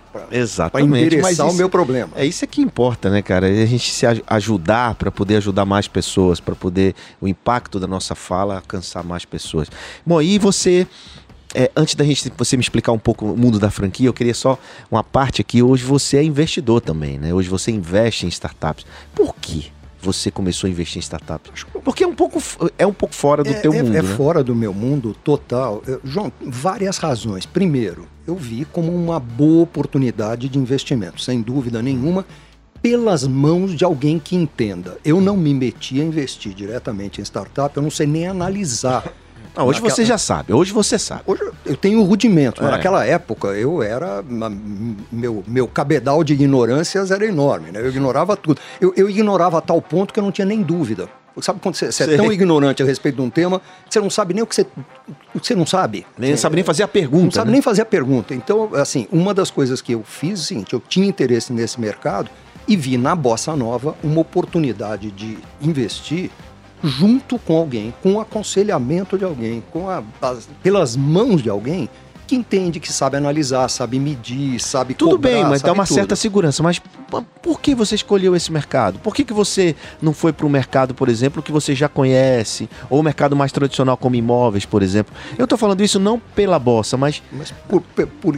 endereçar 0.82 1.32
isso, 1.32 1.44
o 1.44 1.54
meu 1.54 1.70
problema. 1.70 2.12
É 2.16 2.26
isso 2.26 2.46
que 2.48 2.62
importa, 2.62 3.10
né, 3.10 3.22
cara? 3.22 3.50
É 3.50 3.64
a 3.64 3.66
gente 3.66 3.92
se 3.92 4.06
ajudar 4.28 4.96
para 4.96 5.12
poder 5.12 5.38
ajudar 5.38 5.66
mais 5.66 5.88
pessoas, 5.88 6.40
para 6.40 6.56
poder 6.56 6.96
o 7.20 7.28
impacto 7.28 7.80
da 7.80 7.88
nossa 7.88 8.16
fala 8.16 8.56
alcançar 8.56 9.04
mais 9.04 9.26
pessoas. 9.26 9.68
Bom, 10.06 10.22
e 10.22 10.38
você 10.38 10.88
é, 11.54 11.72
antes 11.76 11.96
da 11.96 12.04
gente 12.04 12.32
você 12.38 12.56
me 12.56 12.62
explicar 12.62 12.92
um 12.92 13.00
pouco 13.00 13.26
o 13.26 13.38
mundo 13.38 13.60
da 13.60 13.72
franquia, 13.72 14.08
eu 14.08 14.14
queria 14.14 14.34
só 14.34 14.58
uma 14.90 15.04
parte 15.04 15.42
aqui. 15.42 15.64
Hoje 15.64 15.84
você 15.84 16.18
é 16.18 16.24
investidor 16.24 16.82
também, 16.82 17.18
né? 17.18 17.34
Hoje 17.34 17.50
você 17.50 17.72
investe 17.72 18.26
em 18.26 18.30
startups. 18.30 18.86
Por 19.16 19.36
quê? 19.36 19.66
Você 20.02 20.32
começou 20.32 20.68
a 20.68 20.72
investir 20.72 20.98
em 20.98 21.02
startups? 21.02 21.66
Porque 21.84 22.04
é 22.04 22.08
um 22.08 22.16
pouco, 22.16 22.42
é 22.78 22.86
um 22.86 22.94
pouco 22.94 23.14
fora 23.14 23.44
do 23.44 23.50
é, 23.50 23.54
teu 23.54 23.74
é, 23.74 23.84
mundo. 23.84 23.96
É 23.96 24.02
né? 24.02 24.16
fora 24.16 24.44
do 24.44 24.56
meu 24.56 24.74
mundo 24.74 25.16
total. 25.24 25.84
Eu, 25.86 26.00
João, 26.04 26.32
várias 26.42 26.98
razões. 26.98 27.46
Primeiro, 27.46 28.08
eu 28.26 28.36
vi 28.36 28.66
como 28.66 28.94
uma 28.94 29.20
boa 29.20 29.64
oportunidade 29.64 30.48
de 30.48 30.58
investimento, 30.58 31.22
sem 31.22 31.42
dúvida 31.42 31.82
nenhuma, 31.82 32.26
pelas 32.82 33.28
mãos 33.28 33.76
de 33.76 33.84
alguém 33.84 34.20
que 34.20 34.36
entenda. 34.36 34.98
Eu 35.04 35.20
não 35.20 35.36
me 35.36 35.54
meti 35.54 36.00
a 36.00 36.04
investir 36.04 36.54
diretamente 36.54 37.20
em 37.20 37.24
startup, 37.24 37.76
eu 37.76 37.84
não 37.84 37.92
sei 37.92 38.08
nem 38.08 38.28
analisar 38.28 39.04
não, 39.56 39.66
hoje 39.66 39.80
Naquela... 39.80 39.96
você 39.96 40.06
já 40.06 40.18
sabe, 40.18 40.54
hoje 40.54 40.72
você 40.72 40.98
sabe. 40.98 41.22
Hoje 41.26 41.42
eu 41.66 41.76
tenho 41.76 42.02
rudimento, 42.04 42.62
mas 42.62 42.72
é. 42.72 42.76
naquela 42.76 43.06
época 43.06 43.50
eu 43.50 43.82
era. 43.82 44.24
Meu, 45.12 45.44
meu 45.48 45.68
cabedal 45.68 46.24
de 46.24 46.34
ignorâncias 46.34 47.12
era 47.12 47.26
enorme, 47.26 47.72
né? 47.72 47.80
Eu 47.82 47.90
ignorava 47.90 48.38
tudo. 48.38 48.60
Eu, 48.80 48.94
eu 48.96 49.10
ignorava 49.10 49.58
a 49.58 49.62
tal 49.62 49.82
ponto 49.82 50.14
que 50.14 50.20
eu 50.20 50.24
não 50.24 50.32
tinha 50.32 50.46
nem 50.46 50.62
dúvida. 50.62 51.10
sabe 51.42 51.60
quando 51.62 51.76
você, 51.76 51.92
você 51.92 52.04
é 52.04 52.18
tão 52.18 52.32
ignorante 52.32 52.82
a 52.84 52.86
respeito 52.86 53.16
de 53.16 53.22
um 53.22 53.30
tema 53.30 53.60
que 53.60 53.94
você 53.94 54.00
não 54.00 54.10
sabe 54.10 54.34
nem 54.34 54.44
o 54.44 54.48
que 54.48 54.56
você, 54.56 54.66
o 55.34 55.40
que 55.40 55.48
você 55.48 55.56
não 55.56 55.66
sabe. 55.66 56.06
Nem 56.18 56.32
Você- 56.32 56.38
sabe 56.38 56.56
nem 56.56 56.64
fazer 56.64 56.84
a 56.84 56.88
pergunta. 56.88 57.26
não 57.26 57.32
sabe 57.32 57.48
né? 57.48 57.54
nem 57.54 57.62
fazer 57.62 57.82
a 57.82 57.86
pergunta. 57.86 58.34
Então, 58.34 58.70
assim, 58.76 59.08
uma 59.12 59.34
das 59.34 59.50
coisas 59.52 59.82
que 59.82 59.94
eu 59.94 60.04
fiz 60.04 60.32
é 60.32 60.34
o 60.34 60.46
seguinte: 60.46 60.74
eu 60.74 60.80
tinha 60.80 61.08
interesse 61.08 61.52
nesse 61.52 61.80
mercado 61.82 62.30
e 62.68 62.76
vi 62.76 62.98
na 62.98 63.16
Bossa 63.16 63.56
Nova 63.56 63.96
uma 64.04 64.22
oportunidade 64.22 65.12
de 65.12 65.40
investir 65.62 66.30
junto 66.84 67.38
com 67.40 67.58
alguém, 67.58 67.94
com 68.02 68.14
o 68.14 68.20
aconselhamento 68.20 69.18
de 69.18 69.24
alguém, 69.26 69.64
com 69.72 69.90
a, 69.90 70.04
as- 70.22 70.48
pelas 70.64 70.96
mãos 70.96 71.42
de 71.42 71.50
alguém 71.50 71.90
que 72.26 72.36
entende, 72.36 72.80
que 72.80 72.94
sabe 72.94 73.18
analisar, 73.18 73.68
sabe 73.70 73.98
medir, 74.00 74.60
sabe 74.60 74.94
Tudo 74.94 75.14
cobrar, 75.16 75.32
bem, 75.32 75.44
mas 75.46 75.64
dá 75.64 75.74
uma 75.74 75.84
tudo. 75.84 75.96
certa 75.96 76.16
segurança. 76.16 76.62
Mas 76.62 76.80
por 77.42 77.60
que 77.60 77.74
você 77.74 77.96
escolheu 77.96 78.36
esse 78.36 78.52
mercado? 78.52 79.00
Por 79.00 79.16
que, 79.16 79.24
que 79.26 79.34
você 79.34 79.76
não 80.00 80.14
foi 80.14 80.32
para 80.32 80.46
um 80.46 80.50
mercado, 80.50 80.94
por 80.94 81.10
exemplo, 81.10 81.42
que 81.42 81.52
você 81.52 81.74
já 81.74 81.90
conhece? 81.90 82.70
Ou 82.88 83.00
um 83.00 83.04
mercado 83.04 83.36
mais 83.36 83.52
tradicional 83.52 83.98
como 83.98 84.16
imóveis, 84.16 84.64
por 84.64 84.84
exemplo? 84.84 85.12
Eu 85.40 85.46
estou 85.46 85.58
falando 85.58 85.82
isso 85.82 86.00
não 86.00 86.20
pela 86.20 86.60
bossa, 86.60 86.96
mas 86.98 87.24
Mas 87.32 87.52
por- 87.68 87.82
por- 88.22 88.38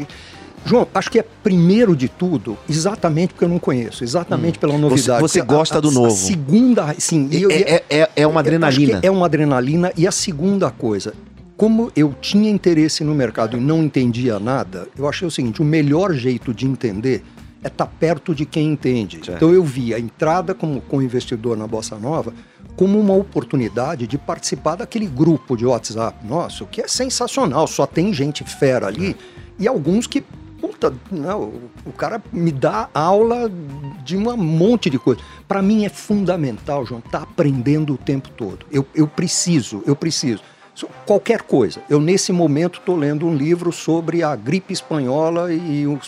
João, 0.65 0.87
acho 0.93 1.09
que 1.09 1.19
é 1.19 1.23
primeiro 1.43 1.95
de 1.95 2.07
tudo, 2.07 2.57
exatamente 2.69 3.33
porque 3.33 3.45
eu 3.45 3.49
não 3.49 3.59
conheço, 3.59 4.03
exatamente 4.03 4.59
pela 4.59 4.77
novidade. 4.77 5.23
Hum. 5.23 5.27
você 5.27 5.39
Porque 5.39 5.51
a- 5.53 5.57
gosta 5.57 5.77
a- 5.77 5.81
do 5.81 5.91
novo. 5.91 6.07
A 6.07 6.11
segunda, 6.17 6.95
sim, 6.97 7.27
eu- 7.31 7.49
e- 7.49 7.63
é, 7.63 7.83
é, 7.89 8.09
é 8.15 8.27
uma 8.27 8.41
que 8.41 8.49
adrenalina. 8.49 8.99
É 9.01 9.09
uma 9.11 9.25
adrenalina. 9.25 9.91
E 9.97 10.07
a 10.07 10.11
segunda 10.11 10.69
coisa, 10.69 11.13
como 11.57 11.91
eu 11.95 12.13
tinha 12.21 12.49
interesse 12.49 13.03
no 13.03 13.13
mercado 13.15 13.57
e 13.57 13.59
não 13.59 13.83
entendia 13.83 14.39
nada, 14.39 14.87
eu 14.97 15.07
achei 15.09 15.27
o 15.27 15.31
seguinte: 15.31 15.61
o 15.61 15.65
melhor 15.65 16.13
jeito 16.13 16.53
de 16.53 16.65
entender 16.67 17.23
é 17.63 17.67
estar 17.67 17.85
perto 17.87 18.33
de 18.33 18.45
quem 18.45 18.71
entende. 18.71 19.17
Certo. 19.17 19.37
Então 19.37 19.51
eu 19.53 19.63
vi 19.63 19.93
a 19.93 19.99
entrada 19.99 20.53
como, 20.53 20.79
como 20.81 21.01
investidor 21.01 21.57
na 21.57 21.67
Bossa 21.67 21.95
Nova 21.97 22.33
como 22.75 22.97
uma 22.99 23.13
oportunidade 23.13 24.07
de 24.07 24.17
participar 24.17 24.75
daquele 24.75 25.05
grupo 25.05 25.57
de 25.57 25.65
WhatsApp 25.65 26.25
nosso, 26.25 26.65
que 26.65 26.81
é 26.81 26.87
sensacional, 26.87 27.67
só 27.67 27.85
tem 27.85 28.13
gente 28.13 28.43
fera 28.45 28.87
ali 28.87 29.15
e 29.59 29.67
alguns 29.67 30.07
que. 30.07 30.23
Puta, 30.61 30.93
não, 31.11 31.41
o- 31.85 31.91
cara 31.91 32.21
me 32.31 32.51
dá 32.51 32.87
aula 32.93 33.51
de 34.05 34.15
um 34.15 34.37
monte 34.37 34.89
de 34.89 34.99
coisa. 34.99 35.19
Para 35.47 35.61
mim 35.61 35.85
é 35.85 35.89
fundamental, 35.89 36.85
João, 36.85 37.01
estar 37.03 37.23
aprendendo 37.23 37.93
o 37.93 37.97
tempo 37.97 38.29
todo. 38.29 38.65
Eu, 38.71 38.85
eu 38.93 39.07
preciso, 39.07 39.83
eu 39.87 39.95
preciso. 39.95 40.41
So- 40.75 40.87
Qualquer 41.05 41.41
coisa. 41.41 41.81
Eu, 41.89 41.99
nesse 41.99 42.31
momento, 42.31 42.79
estou 42.79 42.95
lendo 42.95 43.25
um 43.25 43.35
livro 43.35 43.71
sobre 43.71 44.23
a 44.23 44.35
gripe 44.35 44.71
espanhola 44.71 45.51
e 45.53 45.85
o 45.87 45.99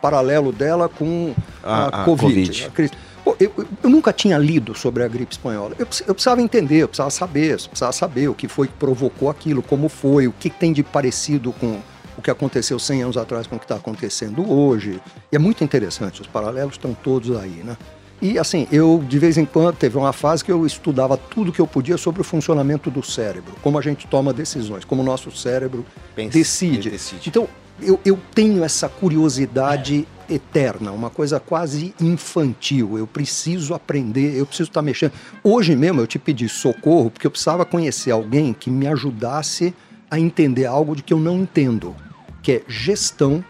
paralelo 0.00 0.50
dela 0.52 0.88
com 0.88 1.32
a, 1.62 1.84
A- 1.84 2.02
a 2.02 2.04
Covid. 2.04 2.70
Covid. 2.70 2.92
a. 2.96 3.10
Pô, 3.22 3.36
eu, 3.38 3.52
eu- 3.84 3.90
nunca 3.90 4.12
tinha 4.14 4.38
lido 4.38 4.74
sobre 4.74 5.04
a 5.04 5.08
gripe 5.08 5.32
espanhola. 5.32 5.74
Eu, 5.78 5.86
eu 6.06 6.14
precisava 6.14 6.40
entender, 6.40 6.78
eu 6.82 6.88
precisava 6.88 7.10
saber, 7.10 7.52
eu 7.52 7.56
precisava 7.68 7.92
saber 7.92 8.28
o 8.28 8.34
que 8.34 8.48
foi 8.48 8.66
que 8.66 8.72
provocou 8.74 9.28
aquilo, 9.28 9.62
como 9.62 9.88
foi, 9.90 10.26
o 10.26 10.32
que 10.32 10.48
tem 10.48 10.72
de 10.72 10.82
parecido 10.82 11.52
com 11.52 11.78
o 12.20 12.22
que 12.22 12.30
aconteceu 12.30 12.78
100 12.78 13.02
anos 13.02 13.16
atrás 13.16 13.46
com 13.46 13.56
o 13.56 13.58
que 13.58 13.64
está 13.64 13.76
acontecendo 13.76 14.48
hoje. 14.50 15.00
E 15.32 15.36
é 15.36 15.38
muito 15.38 15.64
interessante, 15.64 16.20
os 16.20 16.26
paralelos 16.26 16.74
estão 16.74 16.94
todos 16.94 17.36
aí, 17.36 17.62
né? 17.64 17.76
E 18.22 18.38
assim, 18.38 18.68
eu 18.70 19.02
de 19.08 19.18
vez 19.18 19.38
em 19.38 19.46
quando 19.46 19.74
teve 19.74 19.96
uma 19.96 20.12
fase 20.12 20.44
que 20.44 20.52
eu 20.52 20.66
estudava 20.66 21.16
tudo 21.16 21.50
que 21.50 21.60
eu 21.60 21.66
podia 21.66 21.96
sobre 21.96 22.20
o 22.20 22.24
funcionamento 22.24 22.90
do 22.90 23.02
cérebro, 23.02 23.54
como 23.62 23.78
a 23.78 23.82
gente 23.82 24.06
toma 24.06 24.32
decisões, 24.32 24.84
como 24.84 25.00
o 25.00 25.04
nosso 25.04 25.32
cérebro 25.32 25.84
Pensa- 26.14 26.36
decide. 26.36 26.90
decide. 26.90 27.30
Então, 27.30 27.48
eu, 27.80 27.98
eu 28.04 28.18
tenho 28.34 28.62
essa 28.62 28.90
curiosidade 28.90 30.06
eterna, 30.28 30.92
uma 30.92 31.08
coisa 31.08 31.40
quase 31.40 31.94
infantil. 31.98 32.98
Eu 32.98 33.06
preciso 33.06 33.72
aprender, 33.72 34.36
eu 34.38 34.44
preciso 34.44 34.68
estar 34.68 34.82
mexendo. 34.82 35.12
Hoje 35.42 35.74
mesmo 35.74 36.00
eu 36.02 36.06
te 36.06 36.18
pedi 36.18 36.46
socorro 36.46 37.10
porque 37.10 37.26
eu 37.26 37.30
precisava 37.30 37.64
conhecer 37.64 38.10
alguém 38.10 38.52
que 38.52 38.70
me 38.70 38.86
ajudasse 38.86 39.74
a 40.10 40.18
entender 40.20 40.66
algo 40.66 40.94
de 40.94 41.02
que 41.02 41.12
eu 41.14 41.18
não 41.18 41.38
entendo, 41.38 41.94
que 42.42 42.52
é 42.52 42.62
gestão 42.68 43.44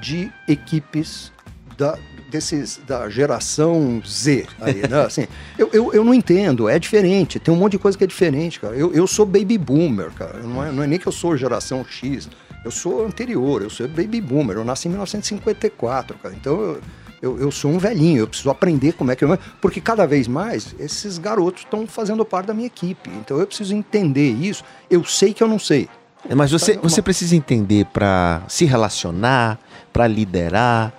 de 0.00 0.30
equipes 0.48 1.32
da, 1.76 1.98
desses, 2.30 2.80
da 2.86 3.08
geração 3.08 4.02
Z. 4.06 4.46
Aí, 4.60 4.86
né? 4.88 5.02
assim, 5.06 5.26
eu, 5.58 5.68
eu, 5.72 5.92
eu 5.92 6.04
não 6.04 6.14
entendo, 6.14 6.68
é 6.68 6.78
diferente, 6.78 7.38
tem 7.38 7.52
um 7.52 7.56
monte 7.56 7.72
de 7.72 7.78
coisa 7.78 7.96
que 7.96 8.04
é 8.04 8.06
diferente, 8.06 8.58
cara. 8.60 8.74
Eu, 8.74 8.92
eu 8.92 9.06
sou 9.06 9.26
baby 9.26 9.58
boomer, 9.58 10.10
cara. 10.12 10.38
Não 10.38 10.64
é, 10.64 10.72
não 10.72 10.82
é 10.82 10.86
nem 10.86 10.98
que 10.98 11.06
eu 11.06 11.12
sou 11.12 11.36
geração 11.36 11.84
X, 11.84 12.28
eu 12.64 12.70
sou 12.70 13.04
anterior, 13.04 13.62
eu 13.62 13.70
sou 13.70 13.86
baby 13.88 14.20
boomer. 14.20 14.56
Eu 14.56 14.64
nasci 14.64 14.88
em 14.88 14.92
1954, 14.92 16.16
cara. 16.18 16.34
Então 16.34 16.60
eu, 16.60 16.80
eu, 17.20 17.38
eu 17.38 17.50
sou 17.50 17.70
um 17.70 17.78
velhinho, 17.78 18.20
eu 18.20 18.28
preciso 18.28 18.50
aprender 18.50 18.92
como 18.92 19.10
é 19.10 19.16
que 19.16 19.24
eu. 19.24 19.38
Porque 19.60 19.80
cada 19.80 20.06
vez 20.06 20.28
mais 20.28 20.74
esses 20.78 21.18
garotos 21.18 21.62
estão 21.62 21.86
fazendo 21.86 22.24
parte 22.24 22.46
da 22.46 22.54
minha 22.54 22.66
equipe. 22.66 23.10
Então 23.10 23.38
eu 23.38 23.46
preciso 23.46 23.74
entender 23.74 24.30
isso. 24.30 24.64
Eu 24.88 25.04
sei 25.04 25.34
que 25.34 25.42
eu 25.42 25.48
não 25.48 25.58
sei. 25.58 25.88
É, 26.28 26.34
Mas 26.34 26.50
você, 26.50 26.76
você 26.76 27.02
precisa 27.02 27.34
entender 27.34 27.86
para 27.86 28.42
se 28.48 28.64
relacionar, 28.64 29.58
para 29.92 30.06
liderar. 30.06 30.92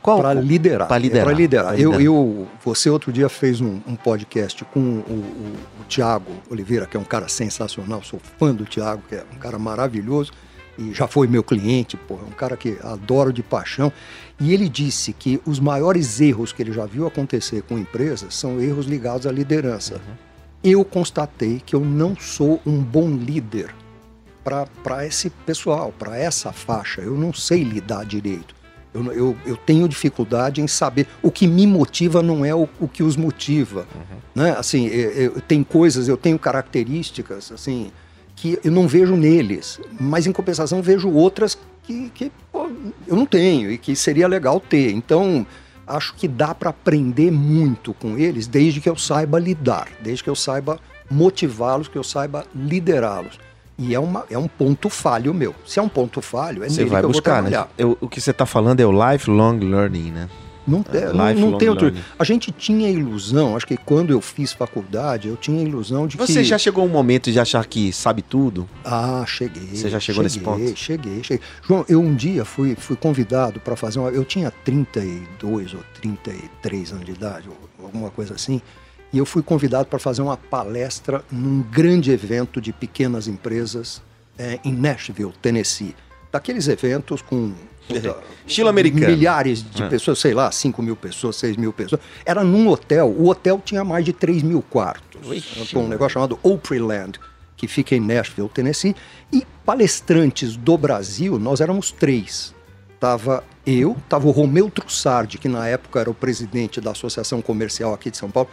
Qual? 0.00 0.18
Para 0.20 0.34
liderar. 0.34 0.88
Pra 0.88 0.98
liderar. 0.98 1.24
Para 1.24 1.34
liderar. 1.34 1.66
Pra 1.66 1.80
Eu, 1.80 1.90
liderar. 1.92 2.04
eu, 2.04 2.48
você 2.64 2.88
outro 2.88 3.12
dia 3.12 3.28
fez 3.28 3.60
um, 3.60 3.80
um 3.86 3.96
podcast 3.96 4.64
com 4.66 4.80
o, 4.80 4.82
o, 4.82 5.56
o 5.80 5.84
Tiago 5.88 6.32
Oliveira, 6.50 6.86
que 6.86 6.96
é 6.96 7.00
um 7.00 7.04
cara 7.04 7.28
sensacional, 7.28 8.02
sou 8.02 8.20
fã 8.38 8.54
do 8.54 8.64
Tiago, 8.64 9.02
que 9.08 9.16
é 9.16 9.24
um 9.34 9.38
cara 9.38 9.58
maravilhoso 9.58 10.32
e 10.78 10.94
já 10.94 11.08
foi 11.08 11.26
meu 11.26 11.42
cliente, 11.42 11.96
pô, 11.96 12.14
é 12.14 12.26
um 12.26 12.30
cara 12.30 12.56
que 12.56 12.78
adoro 12.84 13.32
de 13.32 13.42
paixão. 13.42 13.92
E 14.38 14.54
ele 14.54 14.68
disse 14.68 15.12
que 15.12 15.40
os 15.44 15.58
maiores 15.58 16.20
erros 16.20 16.52
que 16.52 16.62
ele 16.62 16.72
já 16.72 16.86
viu 16.86 17.04
acontecer 17.06 17.62
com 17.62 17.76
empresas 17.76 18.34
são 18.34 18.60
erros 18.60 18.86
ligados 18.86 19.26
à 19.26 19.32
liderança. 19.32 19.94
Uhum. 19.94 20.14
Eu 20.62 20.84
constatei 20.84 21.60
que 21.64 21.74
eu 21.74 21.80
não 21.80 22.16
sou 22.16 22.60
um 22.64 22.78
bom 22.78 23.10
líder 23.10 23.74
para 24.82 25.06
esse 25.06 25.30
pessoal, 25.30 25.92
para 25.98 26.16
essa 26.18 26.52
faixa. 26.52 27.00
Eu 27.00 27.14
não 27.16 27.32
sei 27.32 27.62
lidar 27.62 28.04
direito. 28.04 28.56
Eu, 28.94 29.12
eu, 29.12 29.36
eu 29.46 29.56
tenho 29.56 29.86
dificuldade 29.88 30.60
em 30.60 30.66
saber. 30.66 31.06
O 31.22 31.30
que 31.30 31.46
me 31.46 31.66
motiva 31.66 32.22
não 32.22 32.44
é 32.44 32.54
o, 32.54 32.68
o 32.80 32.88
que 32.88 33.02
os 33.02 33.16
motiva. 33.16 33.86
Né? 34.34 34.54
Assim, 34.58 34.86
eu, 34.86 35.10
eu- 35.10 35.40
tem 35.40 35.62
coisas, 35.62 36.08
eu 36.08 36.16
tenho 36.16 36.38
características 36.38 37.52
assim 37.52 37.90
que 38.34 38.56
eu 38.62 38.70
não 38.70 38.86
vejo 38.86 39.16
neles, 39.16 39.80
mas 40.00 40.26
em 40.26 40.32
compensação 40.32 40.80
vejo 40.80 41.10
outras 41.10 41.58
que, 41.82 42.08
que 42.14 42.30
pô, 42.52 42.68
eu 43.06 43.16
não 43.16 43.26
tenho 43.26 43.68
e 43.70 43.76
que 43.76 43.96
seria 43.96 44.28
legal 44.28 44.60
ter. 44.60 44.92
Então, 44.92 45.44
acho 45.84 46.14
que 46.14 46.28
dá 46.28 46.54
para 46.54 46.70
aprender 46.70 47.32
muito 47.32 47.92
com 47.94 48.16
eles, 48.16 48.46
desde 48.46 48.80
que 48.80 48.88
eu 48.88 48.96
saiba 48.96 49.40
lidar, 49.40 49.88
desde 50.00 50.22
que 50.22 50.30
eu 50.30 50.36
saiba 50.36 50.78
motivá-los, 51.10 51.88
que 51.88 51.98
eu 51.98 52.04
saiba 52.04 52.44
liderá-los. 52.54 53.40
E 53.78 53.94
é, 53.94 54.00
uma, 54.00 54.24
é 54.28 54.36
um 54.36 54.48
ponto 54.48 54.88
falho 54.90 55.32
meu. 55.32 55.54
Se 55.64 55.78
é 55.78 55.82
um 55.82 55.88
ponto 55.88 56.20
falho, 56.20 56.64
é 56.64 56.68
Você 56.68 56.78
nele 56.78 56.90
vai 56.90 57.00
que 57.00 57.06
eu 57.06 57.10
buscar, 57.10 57.34
vou 57.34 57.42
né? 57.44 57.50
trabalhar. 57.50 57.72
Eu- 57.78 57.96
o 58.00 58.08
que 58.08 58.20
você 58.20 58.32
está 58.32 58.44
falando 58.44 58.80
é 58.80 58.86
o 58.86 59.12
lifelong 59.12 59.58
learning, 59.60 60.10
né? 60.10 60.28
Não, 60.66 60.84
é, 60.92 61.12
não, 61.34 61.50
não 61.52 61.58
tem 61.58 61.68
outro. 61.70 61.86
learning. 61.86 62.02
A 62.18 62.24
gente 62.24 62.50
tinha 62.52 62.88
a 62.88 62.90
ilusão, 62.90 63.56
acho 63.56 63.66
que 63.66 63.76
quando 63.76 64.10
eu 64.12 64.20
fiz 64.20 64.52
faculdade, 64.52 65.28
eu 65.28 65.36
tinha 65.36 65.60
a 65.60 65.62
ilusão 65.62 66.06
de 66.06 66.16
Você 66.18 66.40
que. 66.40 66.44
já 66.44 66.58
chegou 66.58 66.84
um 66.84 66.88
momento 66.88 67.30
de 67.32 67.38
achar 67.40 67.64
que 67.64 67.90
sabe 67.92 68.20
tudo? 68.20 68.68
Ah, 68.84 69.24
cheguei. 69.26 69.68
Você 69.72 69.88
já 69.88 69.98
chegou 70.00 70.22
nesse 70.24 70.40
cheguei, 70.40 70.52
ponto? 70.66 70.76
Cheguei, 70.76 71.22
cheguei. 71.22 71.40
João, 71.66 71.86
eu 71.88 72.00
um 72.02 72.14
dia 72.14 72.44
fui, 72.44 72.74
fui 72.74 72.96
convidado 72.96 73.60
para 73.60 73.76
fazer 73.76 73.98
uma. 74.00 74.10
Eu 74.10 74.24
tinha 74.26 74.50
32 74.50 75.72
ou 75.72 75.80
33 76.02 76.92
anos 76.92 77.04
de 77.06 77.12
idade, 77.12 77.48
ou 77.48 77.86
alguma 77.86 78.10
coisa 78.10 78.34
assim, 78.34 78.60
e 79.12 79.18
eu 79.18 79.24
fui 79.26 79.42
convidado 79.42 79.86
para 79.88 79.98
fazer 79.98 80.22
uma 80.22 80.36
palestra 80.36 81.24
num 81.30 81.62
grande 81.62 82.10
evento 82.10 82.60
de 82.60 82.72
pequenas 82.72 83.26
empresas 83.26 84.02
eh, 84.38 84.58
em 84.64 84.72
Nashville, 84.72 85.32
Tennessee. 85.40 85.94
Daqueles 86.30 86.68
eventos 86.68 87.22
com. 87.22 87.52
puta, 87.88 88.16
Estilo 88.46 88.68
americano. 88.68 89.06
Milhares 89.06 89.62
de 89.62 89.82
É. 89.82 89.88
pessoas, 89.88 90.18
sei 90.18 90.34
lá, 90.34 90.52
5 90.52 90.82
mil 90.82 90.94
pessoas, 90.94 91.36
6 91.36 91.56
mil 91.56 91.72
pessoas. 91.72 92.00
Era 92.24 92.44
num 92.44 92.68
hotel. 92.68 93.08
O 93.08 93.28
hotel 93.28 93.62
tinha 93.64 93.82
mais 93.82 94.04
de 94.04 94.12
3 94.12 94.42
mil 94.42 94.60
quartos. 94.62 95.20
Ixi, 95.32 95.72
com 95.74 95.84
um 95.84 95.88
negócio 95.88 96.12
chamado 96.14 96.38
Opryland, 96.42 97.18
que 97.56 97.66
fica 97.66 97.96
em 97.96 98.00
Nashville, 98.00 98.48
Tennessee. 98.50 98.94
E 99.32 99.46
palestrantes 99.64 100.54
do 100.56 100.76
Brasil, 100.76 101.38
nós 101.38 101.60
éramos 101.62 101.90
três. 101.90 102.54
Tava 103.00 103.42
eu, 103.64 103.96
tava 104.08 104.26
o 104.26 104.30
Romeu 104.32 104.68
Trussardi, 104.70 105.38
que 105.38 105.48
na 105.48 105.66
época 105.66 106.00
era 106.00 106.10
o 106.10 106.14
presidente 106.14 106.80
da 106.80 106.90
Associação 106.90 107.40
Comercial 107.40 107.94
aqui 107.94 108.10
de 108.10 108.16
São 108.16 108.30
Paulo, 108.30 108.50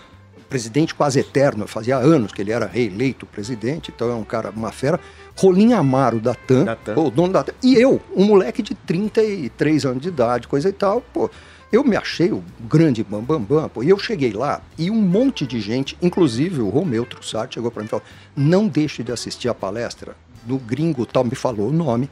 presidente 0.50 0.94
quase 0.96 1.20
eterno, 1.20 1.68
fazia 1.68 1.98
anos 1.98 2.32
que 2.32 2.42
ele 2.42 2.52
era 2.52 2.66
reeleito 2.66 3.26
presidente, 3.26 3.92
então 3.96 4.10
é 4.10 4.16
um 4.16 4.24
cara, 4.24 4.52
uma 4.52 4.72
fera. 4.72 5.00
Rolim 5.38 5.74
Amaro 5.74 6.20
da 6.20 6.34
TAM, 6.34 6.64
Da 6.64 6.76
TAM. 6.76 6.98
o 6.98 7.12
dono 7.12 7.34
da 7.34 7.44
TAM. 7.44 7.54
E 7.62 7.76
eu, 7.76 8.02
um 8.16 8.24
moleque 8.24 8.62
de 8.62 8.74
33 8.74 9.86
anos 9.86 10.02
de 10.02 10.08
idade, 10.08 10.48
coisa 10.48 10.70
e 10.70 10.74
tal, 10.74 11.02
pô. 11.02 11.30
Eu 11.72 11.84
me 11.84 11.98
achei 11.98 12.32
o 12.32 12.42
grande 12.70 13.04
bambambam, 13.04 13.40
bam, 13.42 13.62
bam, 13.64 13.70
pô. 13.70 13.84
E 13.84 13.90
eu 13.90 13.98
cheguei 13.98 14.32
lá 14.32 14.62
e 14.78 14.90
um 14.90 15.02
monte 15.02 15.46
de 15.46 15.60
gente, 15.60 15.98
inclusive 16.02 16.62
o 16.62 16.70
Romeu 16.70 17.06
Trussardi, 17.06 17.56
chegou 17.56 17.70
para 17.70 17.82
mim 17.82 17.88
e 17.88 17.90
falou: 17.90 18.06
não 18.36 18.68
deixe 18.68 19.04
de 19.04 19.12
assistir 19.12 19.50
a 19.50 19.54
palestra 19.54 20.16
do 20.44 20.58
gringo 20.58 21.06
tal, 21.06 21.26
me 21.26 21.36
falou 21.36 21.70
o 21.70 21.74
nome, 21.74 22.10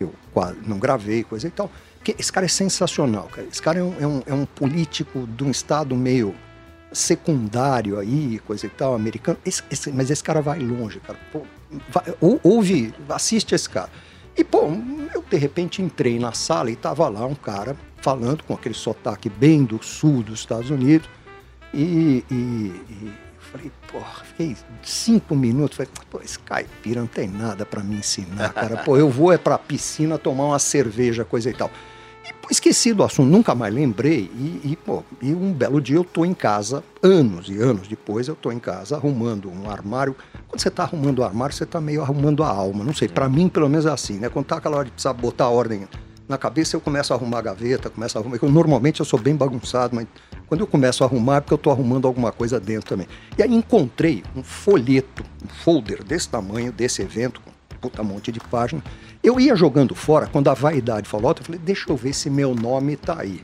eu 0.00 0.12
quase 0.32 0.58
não 0.66 0.78
gravei, 0.78 1.22
coisa 1.22 1.46
e 1.46 1.50
tal. 1.50 1.70
Porque 1.98 2.16
esse 2.18 2.32
cara 2.32 2.46
é 2.46 2.48
sensacional, 2.48 3.28
cara. 3.30 3.46
Esse 3.46 3.60
cara 3.60 3.78
é 3.78 3.82
um, 3.82 3.94
é 4.00 4.06
um, 4.06 4.22
é 4.26 4.34
um 4.34 4.46
político 4.46 5.28
de 5.36 5.44
um 5.44 5.50
estado 5.50 5.94
meio 5.94 6.34
secundário 6.92 7.98
aí, 7.98 8.40
coisa 8.46 8.66
e 8.66 8.70
tal, 8.70 8.94
americano. 8.94 9.38
Esse, 9.44 9.62
esse, 9.70 9.90
mas 9.92 10.10
esse 10.10 10.22
cara 10.22 10.40
vai 10.40 10.58
longe, 10.58 11.00
cara. 11.00 11.18
Pô, 11.32 11.42
vai, 11.88 12.04
ou, 12.20 12.40
ouve, 12.42 12.94
assiste 13.08 13.54
esse 13.54 13.68
cara. 13.68 13.90
E, 14.36 14.44
pô, 14.44 14.68
eu 15.14 15.24
de 15.28 15.36
repente 15.36 15.82
entrei 15.82 16.18
na 16.18 16.32
sala 16.32 16.70
e 16.70 16.76
tava 16.76 17.08
lá 17.08 17.26
um 17.26 17.34
cara 17.34 17.76
falando 18.00 18.44
com 18.44 18.54
aquele 18.54 18.74
sotaque 18.74 19.28
bem 19.28 19.64
do 19.64 19.82
sul 19.82 20.22
dos 20.22 20.40
Estados 20.40 20.70
Unidos. 20.70 21.08
E, 21.74 22.24
e, 22.30 22.34
e 22.88 23.12
falei, 23.52 23.72
porra, 23.90 24.24
fiquei 24.24 24.56
cinco 24.82 25.34
minutos, 25.34 25.76
falei, 25.76 25.90
pô, 26.10 26.20
esse 26.20 26.38
caipira 26.38 27.00
não 27.00 27.08
tem 27.08 27.28
nada 27.28 27.66
para 27.66 27.82
me 27.82 27.96
ensinar, 27.96 28.52
cara. 28.52 28.78
Pô, 28.78 28.96
eu 28.96 29.10
vou 29.10 29.32
é 29.32 29.38
pra 29.38 29.58
piscina 29.58 30.18
tomar 30.18 30.44
uma 30.44 30.58
cerveja, 30.58 31.24
coisa 31.24 31.50
e 31.50 31.54
tal. 31.54 31.70
E 32.28 32.52
esqueci 32.52 32.92
do 32.92 33.02
assunto, 33.02 33.28
nunca 33.28 33.54
mais 33.54 33.72
lembrei. 33.72 34.30
E, 34.34 34.72
e, 34.72 34.76
pô, 34.76 35.02
e 35.22 35.32
um 35.32 35.52
belo 35.52 35.80
dia 35.80 35.96
eu 35.96 36.04
tô 36.04 36.24
em 36.24 36.34
casa, 36.34 36.82
anos 37.02 37.48
e 37.48 37.58
anos 37.58 37.88
depois, 37.88 38.28
eu 38.28 38.34
tô 38.34 38.52
em 38.52 38.58
casa 38.58 38.96
arrumando 38.96 39.50
um 39.50 39.70
armário. 39.70 40.14
Quando 40.46 40.60
você 40.60 40.70
tá 40.70 40.82
arrumando 40.82 41.20
o 41.20 41.24
armário, 41.24 41.54
você 41.54 41.66
tá 41.66 41.80
meio 41.80 42.02
arrumando 42.02 42.42
a 42.42 42.48
alma. 42.48 42.84
Não 42.84 42.94
sei, 42.94 43.08
para 43.08 43.28
mim 43.28 43.48
pelo 43.48 43.68
menos 43.68 43.86
é 43.86 43.90
assim, 43.90 44.18
né? 44.18 44.28
Quando 44.28 44.46
tá 44.46 44.56
aquela 44.56 44.76
hora 44.76 44.84
de 44.86 44.90
precisar 44.92 45.12
botar 45.12 45.44
a 45.44 45.50
ordem 45.50 45.86
na 46.28 46.36
cabeça, 46.36 46.76
eu 46.76 46.80
começo 46.80 47.12
a 47.12 47.16
arrumar 47.16 47.38
a 47.38 47.42
gaveta, 47.42 47.88
começo 47.88 48.18
a 48.18 48.20
arrumar. 48.20 48.38
Eu, 48.40 48.50
normalmente 48.50 49.00
eu 49.00 49.06
sou 49.06 49.18
bem 49.18 49.34
bagunçado, 49.34 49.96
mas 49.96 50.06
quando 50.46 50.60
eu 50.60 50.66
começo 50.66 51.02
a 51.02 51.06
arrumar 51.06 51.36
é 51.36 51.40
porque 51.40 51.54
eu 51.54 51.56
estou 51.56 51.72
arrumando 51.72 52.06
alguma 52.06 52.30
coisa 52.30 52.60
dentro 52.60 52.88
também. 52.88 53.08
E 53.36 53.42
aí 53.42 53.54
encontrei 53.54 54.22
um 54.36 54.42
folheto, 54.42 55.24
um 55.42 55.48
folder 55.48 56.04
desse 56.04 56.28
tamanho, 56.28 56.70
desse 56.70 57.00
evento, 57.00 57.40
com 57.40 57.50
puta 57.80 58.02
monte 58.02 58.30
de 58.32 58.40
página. 58.40 58.82
Eu 59.22 59.40
ia 59.40 59.56
jogando 59.56 59.94
fora, 59.94 60.26
quando 60.26 60.48
a 60.48 60.54
vaidade 60.54 61.08
falou, 61.08 61.34
eu 61.36 61.44
falei, 61.44 61.60
deixa 61.62 61.90
eu 61.90 61.96
ver 61.96 62.12
se 62.12 62.30
meu 62.30 62.54
nome 62.54 62.96
tá 62.96 63.20
aí. 63.20 63.42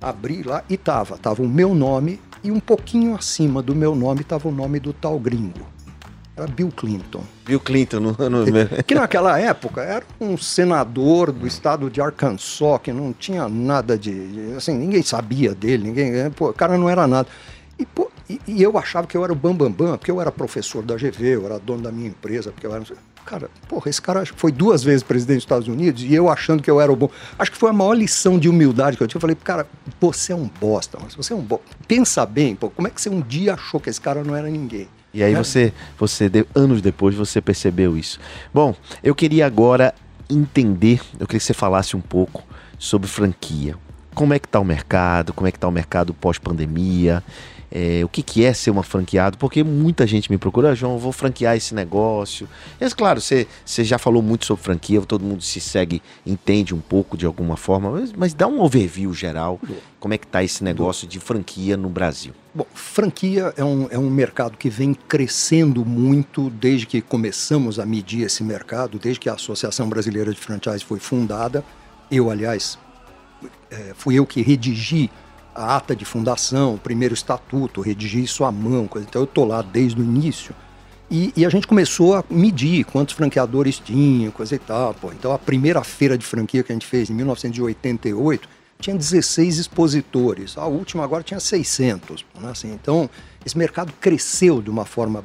Abri 0.00 0.42
lá 0.42 0.62
e 0.68 0.76
tava, 0.76 1.16
tava 1.16 1.42
o 1.42 1.48
meu 1.48 1.74
nome 1.74 2.20
e 2.42 2.50
um 2.50 2.60
pouquinho 2.60 3.14
acima 3.14 3.62
do 3.62 3.74
meu 3.74 3.94
nome 3.94 4.22
tava 4.22 4.48
o 4.48 4.52
nome 4.52 4.78
do 4.78 4.92
tal 4.92 5.18
gringo. 5.18 5.74
Era 6.36 6.48
Bill 6.48 6.70
Clinton. 6.76 7.22
Bill 7.46 7.60
Clinton, 7.60 8.00
no, 8.00 8.10
no... 8.10 8.44
que 8.84 8.94
naquela 8.94 9.38
época 9.38 9.82
era 9.82 10.04
um 10.20 10.36
senador 10.36 11.30
do 11.30 11.46
estado 11.46 11.88
de 11.88 12.00
Arkansas, 12.00 12.80
que 12.82 12.92
não 12.92 13.12
tinha 13.12 13.48
nada 13.48 13.96
de. 13.96 14.52
Assim, 14.56 14.74
ninguém 14.74 15.02
sabia 15.02 15.54
dele, 15.54 15.84
ninguém. 15.84 16.30
Pô, 16.32 16.50
o 16.50 16.52
cara 16.52 16.76
não 16.76 16.90
era 16.90 17.06
nada. 17.06 17.28
E, 17.78 17.86
pô, 17.86 18.10
e, 18.28 18.40
e, 18.48 18.62
eu 18.62 18.76
achava 18.76 19.06
que 19.06 19.16
eu 19.16 19.22
era 19.22 19.32
o 19.32 19.36
Bambambam, 19.36 19.70
Bam, 19.70 19.86
Bam, 19.90 19.98
porque 19.98 20.10
eu 20.10 20.20
era 20.20 20.32
professor 20.32 20.82
da 20.82 20.96
GV, 20.96 21.36
eu 21.36 21.46
era 21.46 21.58
dono 21.58 21.82
da 21.82 21.92
minha 21.92 22.08
empresa, 22.08 22.50
porque 22.50 22.66
eu 22.66 22.74
era. 22.74 22.84
Cara, 23.24 23.48
porra, 23.68 23.88
esse 23.88 24.02
cara 24.02 24.24
foi 24.36 24.52
duas 24.52 24.84
vezes 24.84 25.02
presidente 25.02 25.36
dos 25.36 25.44
Estados 25.44 25.68
Unidos 25.68 26.02
e 26.02 26.12
eu 26.12 26.28
achando 26.28 26.62
que 26.62 26.70
eu 26.70 26.80
era 26.80 26.92
o 26.92 26.96
bom. 26.96 27.08
Acho 27.38 27.50
que 27.50 27.56
foi 27.56 27.70
a 27.70 27.72
maior 27.72 27.94
lição 27.94 28.38
de 28.38 28.48
humildade 28.48 28.96
que 28.96 29.02
eu 29.02 29.06
tive. 29.08 29.16
Eu 29.16 29.20
falei, 29.20 29.36
cara, 29.36 29.66
você 30.00 30.32
é 30.32 30.36
um 30.36 30.50
bosta, 30.60 30.98
mas 31.02 31.14
você 31.14 31.32
é 31.32 31.36
um 31.36 31.40
bosta. 31.40 31.64
Pensa 31.88 32.26
bem, 32.26 32.54
pô, 32.54 32.68
como 32.68 32.86
é 32.86 32.90
que 32.90 33.00
você 33.00 33.08
um 33.08 33.22
dia 33.22 33.54
achou 33.54 33.80
que 33.80 33.88
esse 33.88 34.00
cara 34.00 34.22
não 34.22 34.36
era 34.36 34.48
ninguém? 34.48 34.88
E 35.14 35.22
aí 35.22 35.34
você, 35.34 35.72
você 35.96 36.30
anos 36.54 36.82
depois, 36.82 37.14
você 37.14 37.40
percebeu 37.40 37.96
isso. 37.96 38.18
Bom, 38.52 38.74
eu 39.02 39.14
queria 39.14 39.46
agora 39.46 39.94
entender, 40.28 41.00
eu 41.14 41.26
queria 41.26 41.38
que 41.38 41.44
você 41.44 41.54
falasse 41.54 41.96
um 41.96 42.00
pouco 42.00 42.42
sobre 42.78 43.08
franquia. 43.08 43.76
Como 44.14 44.34
é 44.34 44.38
que 44.38 44.46
está 44.46 44.60
o 44.60 44.64
mercado? 44.64 45.32
Como 45.32 45.46
é 45.46 45.50
que 45.50 45.56
está 45.56 45.68
o 45.68 45.72
mercado 45.72 46.12
pós-pandemia? 46.12 47.22
É, 47.74 48.04
o 48.04 48.08
que, 48.08 48.22
que 48.22 48.44
é 48.44 48.54
ser 48.54 48.70
uma 48.70 48.84
franqueado, 48.84 49.36
porque 49.36 49.64
muita 49.64 50.06
gente 50.06 50.30
me 50.30 50.38
procura, 50.38 50.70
ah, 50.70 50.74
João, 50.76 50.96
vou 50.96 51.10
franquear 51.10 51.56
esse 51.56 51.74
negócio. 51.74 52.48
Mas 52.80 52.94
claro, 52.94 53.20
você, 53.20 53.48
você 53.66 53.82
já 53.82 53.98
falou 53.98 54.22
muito 54.22 54.46
sobre 54.46 54.62
franquia, 54.62 55.00
todo 55.02 55.24
mundo 55.24 55.42
se 55.42 55.60
segue, 55.60 56.00
entende 56.24 56.72
um 56.72 56.80
pouco 56.80 57.16
de 57.16 57.26
alguma 57.26 57.56
forma, 57.56 57.90
mas, 57.90 58.12
mas 58.12 58.32
dá 58.32 58.46
um 58.46 58.60
overview 58.60 59.12
geral, 59.12 59.60
como 59.98 60.14
é 60.14 60.18
que 60.18 60.24
está 60.24 60.44
esse 60.44 60.62
negócio 60.62 61.08
de 61.08 61.18
franquia 61.18 61.76
no 61.76 61.88
Brasil? 61.88 62.32
Bom, 62.54 62.66
franquia 62.72 63.52
é 63.56 63.64
um, 63.64 63.88
é 63.90 63.98
um 63.98 64.08
mercado 64.08 64.56
que 64.56 64.70
vem 64.70 64.94
crescendo 64.94 65.84
muito 65.84 66.50
desde 66.50 66.86
que 66.86 67.00
começamos 67.00 67.80
a 67.80 67.86
medir 67.86 68.22
esse 68.22 68.44
mercado, 68.44 69.00
desde 69.00 69.18
que 69.18 69.28
a 69.28 69.34
Associação 69.34 69.88
Brasileira 69.88 70.32
de 70.32 70.38
Franchise 70.38 70.84
foi 70.84 71.00
fundada. 71.00 71.64
Eu, 72.08 72.30
aliás, 72.30 72.78
é, 73.68 73.92
fui 73.96 74.14
eu 74.14 74.24
que 74.24 74.40
redigi 74.42 75.10
a 75.54 75.76
ata 75.76 75.94
de 75.94 76.04
fundação, 76.04 76.74
o 76.74 76.78
primeiro 76.78 77.14
estatuto, 77.14 77.80
redigir 77.80 78.24
isso 78.24 78.44
à 78.44 78.50
mão, 78.50 78.86
coisa. 78.86 79.06
então 79.08 79.22
eu 79.22 79.26
estou 79.26 79.44
lá 79.44 79.62
desde 79.62 80.00
o 80.00 80.04
início. 80.04 80.54
E, 81.10 81.32
e, 81.36 81.44
a 81.44 81.50
gente 81.50 81.66
começou 81.66 82.14
a 82.14 82.24
medir 82.30 82.84
quantos 82.84 83.14
franqueadores 83.14 83.78
tinha, 83.78 84.30
coisa 84.30 84.54
e 84.54 84.58
tal. 84.58 84.94
Pô. 84.94 85.12
Então 85.12 85.32
a 85.32 85.38
primeira 85.38 85.84
feira 85.84 86.16
de 86.16 86.24
franquia 86.24 86.62
que 86.62 86.72
a 86.72 86.74
gente 86.74 86.86
fez 86.86 87.10
em 87.10 87.14
1988 87.14 88.48
tinha 88.80 88.96
16 88.96 89.58
expositores, 89.58 90.58
a 90.58 90.66
última 90.66 91.04
agora 91.04 91.22
tinha 91.22 91.38
600. 91.38 92.24
Né? 92.40 92.50
Assim, 92.50 92.72
então 92.72 93.08
esse 93.44 93.56
mercado 93.56 93.92
cresceu 94.00 94.60
de 94.60 94.70
uma 94.70 94.84
forma 94.84 95.22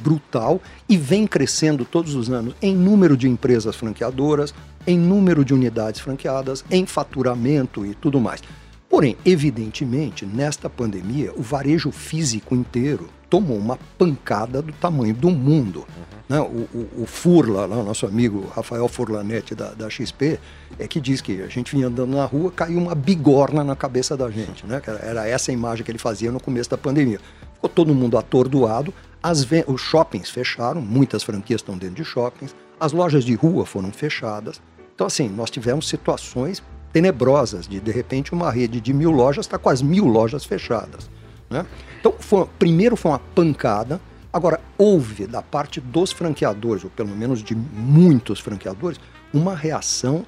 brutal 0.00 0.60
e 0.88 0.96
vem 0.96 1.26
crescendo 1.26 1.84
todos 1.84 2.14
os 2.14 2.30
anos 2.30 2.54
em 2.60 2.74
número 2.74 3.16
de 3.16 3.28
empresas 3.28 3.76
franqueadoras, 3.76 4.54
em 4.86 4.98
número 4.98 5.44
de 5.44 5.54
unidades 5.54 6.00
franqueadas, 6.00 6.64
em 6.70 6.86
faturamento 6.86 7.84
e 7.84 7.94
tudo 7.94 8.20
mais. 8.20 8.40
Porém, 8.88 9.16
evidentemente, 9.24 10.24
nesta 10.24 10.70
pandemia, 10.70 11.32
o 11.36 11.42
varejo 11.42 11.90
físico 11.90 12.54
inteiro 12.54 13.10
tomou 13.28 13.58
uma 13.58 13.78
pancada 13.98 14.62
do 14.62 14.72
tamanho 14.72 15.14
do 15.14 15.30
mundo. 15.30 15.80
Uhum. 15.80 16.18
Né? 16.28 16.40
O, 16.40 16.68
o, 16.74 17.02
o, 17.02 17.06
Furla, 17.06 17.66
lá, 17.66 17.82
nosso 17.82 18.06
amigo 18.06 18.46
Rafael 18.54 18.88
Furlanete 18.88 19.54
da, 19.54 19.72
da, 19.72 19.90
XP, 19.90 20.40
é 20.78 20.88
que 20.88 21.00
diz 21.00 21.20
que 21.20 21.42
a 21.42 21.48
gente 21.48 21.74
vinha 21.74 21.88
andando 21.88 22.16
na 22.16 22.24
rua, 22.24 22.50
caiu 22.50 22.78
uma 22.78 22.94
bigorna 22.94 23.62
na 23.62 23.76
cabeça 23.76 24.16
da 24.16 24.30
gente. 24.30 24.66
Né? 24.66 24.80
Era 25.02 25.26
essa 25.28 25.50
a 25.50 25.54
imagem 25.54 25.84
que 25.84 25.90
ele 25.90 25.98
fazia 25.98 26.32
no 26.32 26.40
começo 26.40 26.70
da 26.70 26.78
pandemia. 26.78 27.20
Ficou 27.54 27.68
todo 27.68 27.94
mundo 27.94 28.16
atordoado, 28.16 28.94
as 29.22 29.46
os 29.66 29.80
shoppings 29.80 30.30
fecharam, 30.30 30.80
muitas 30.80 31.22
franquias 31.22 31.60
estão 31.60 31.76
dentro 31.76 31.96
de 31.96 32.04
shoppings, 32.04 32.54
as 32.80 32.92
lojas 32.92 33.24
de 33.24 33.34
rua 33.34 33.66
foram 33.66 33.90
fechadas. 33.90 34.60
Então, 34.94 35.06
assim, 35.06 35.28
nós 35.28 35.50
tivemos 35.50 35.88
situações 35.88 36.62
tenebrosas, 36.92 37.66
de 37.66 37.80
de 37.80 37.90
repente 37.90 38.32
uma 38.32 38.50
rede 38.50 38.80
de 38.80 38.92
mil 38.92 39.10
lojas 39.10 39.46
está 39.46 39.58
com 39.58 39.68
as 39.68 39.82
mil 39.82 40.06
lojas 40.06 40.44
fechadas. 40.44 41.10
Né? 41.50 41.64
Então, 42.00 42.14
foi, 42.18 42.46
primeiro 42.58 42.96
foi 42.96 43.10
uma 43.10 43.18
pancada, 43.18 44.00
agora 44.32 44.60
houve 44.76 45.26
da 45.26 45.42
parte 45.42 45.80
dos 45.80 46.12
franqueadores, 46.12 46.84
ou 46.84 46.90
pelo 46.90 47.10
menos 47.10 47.42
de 47.42 47.54
muitos 47.54 48.40
franqueadores, 48.40 49.00
uma 49.32 49.54
reação 49.54 50.24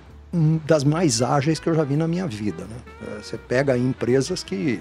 das 0.64 0.84
mais 0.84 1.22
ágeis 1.22 1.58
que 1.58 1.68
eu 1.68 1.74
já 1.74 1.82
vi 1.82 1.96
na 1.96 2.06
minha 2.06 2.26
vida. 2.26 2.64
Né? 2.64 2.76
É, 3.02 3.22
você 3.22 3.36
pega 3.36 3.76
empresas 3.76 4.42
que. 4.42 4.80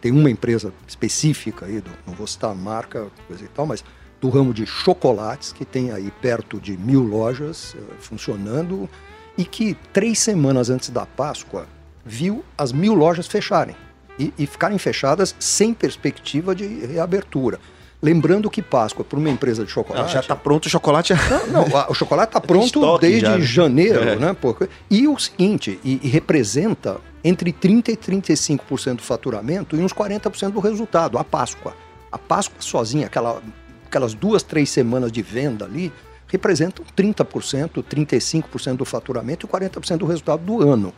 Tem 0.00 0.10
uma 0.10 0.30
empresa 0.30 0.72
específica 0.88 1.66
aí, 1.66 1.82
não 2.06 2.14
vou 2.14 2.26
citar 2.26 2.50
a 2.50 2.54
marca, 2.54 3.06
coisa 3.28 3.44
e 3.44 3.48
tal, 3.48 3.66
mas 3.66 3.84
do 4.18 4.30
ramo 4.30 4.54
de 4.54 4.64
chocolates, 4.64 5.52
que 5.52 5.62
tem 5.62 5.92
aí 5.92 6.10
perto 6.22 6.58
de 6.58 6.74
mil 6.74 7.02
lojas 7.02 7.74
uh, 7.74 7.78
funcionando, 7.98 8.88
e 9.36 9.44
que 9.44 9.76
três 9.92 10.18
semanas 10.18 10.70
antes 10.70 10.90
da 10.90 11.06
Páscoa 11.06 11.66
viu 12.04 12.44
as 12.56 12.72
mil 12.72 12.94
lojas 12.94 13.26
fecharem 13.26 13.76
e, 14.18 14.32
e 14.38 14.46
ficarem 14.46 14.78
fechadas 14.78 15.34
sem 15.38 15.74
perspectiva 15.74 16.54
de 16.54 16.66
reabertura. 16.86 17.58
Lembrando 18.02 18.50
que 18.50 18.60
Páscoa, 18.60 19.02
para 19.02 19.18
uma 19.18 19.30
empresa 19.30 19.64
de 19.64 19.70
chocolate. 19.70 20.04
Não, 20.04 20.12
já 20.12 20.20
está 20.20 20.36
pronto 20.36 20.66
o 20.66 20.68
chocolate. 20.68 21.14
Não, 21.50 21.66
não 21.66 21.86
o 21.88 21.94
chocolate 21.94 22.28
está 22.36 22.40
pronto 22.40 22.98
desde 22.98 23.20
já, 23.20 23.38
né? 23.38 23.40
janeiro, 23.40 24.00
é. 24.00 24.16
né? 24.16 24.36
Porque, 24.38 24.68
e 24.90 25.08
o 25.08 25.18
seguinte, 25.18 25.80
e, 25.82 26.00
e 26.02 26.08
representa 26.08 26.98
entre 27.24 27.50
30% 27.50 27.88
e 27.88 27.96
35% 27.96 28.96
do 28.96 29.02
faturamento 29.02 29.74
e 29.74 29.80
uns 29.80 29.94
40% 29.94 30.50
do 30.50 30.60
resultado, 30.60 31.16
a 31.16 31.24
Páscoa. 31.24 31.74
A 32.12 32.18
Páscoa 32.18 32.56
sozinha, 32.60 33.06
aquela, 33.06 33.42
aquelas 33.86 34.12
duas, 34.12 34.42
três 34.42 34.68
semanas 34.68 35.10
de 35.10 35.22
venda 35.22 35.64
ali, 35.64 35.90
representam 36.34 36.84
30%, 36.96 37.82
35% 37.82 38.76
do 38.76 38.84
faturamento 38.84 39.46
e 39.46 39.48
40% 39.48 39.98
do 39.98 40.06
resultado 40.06 40.42
do 40.42 40.68
ano. 40.68 40.92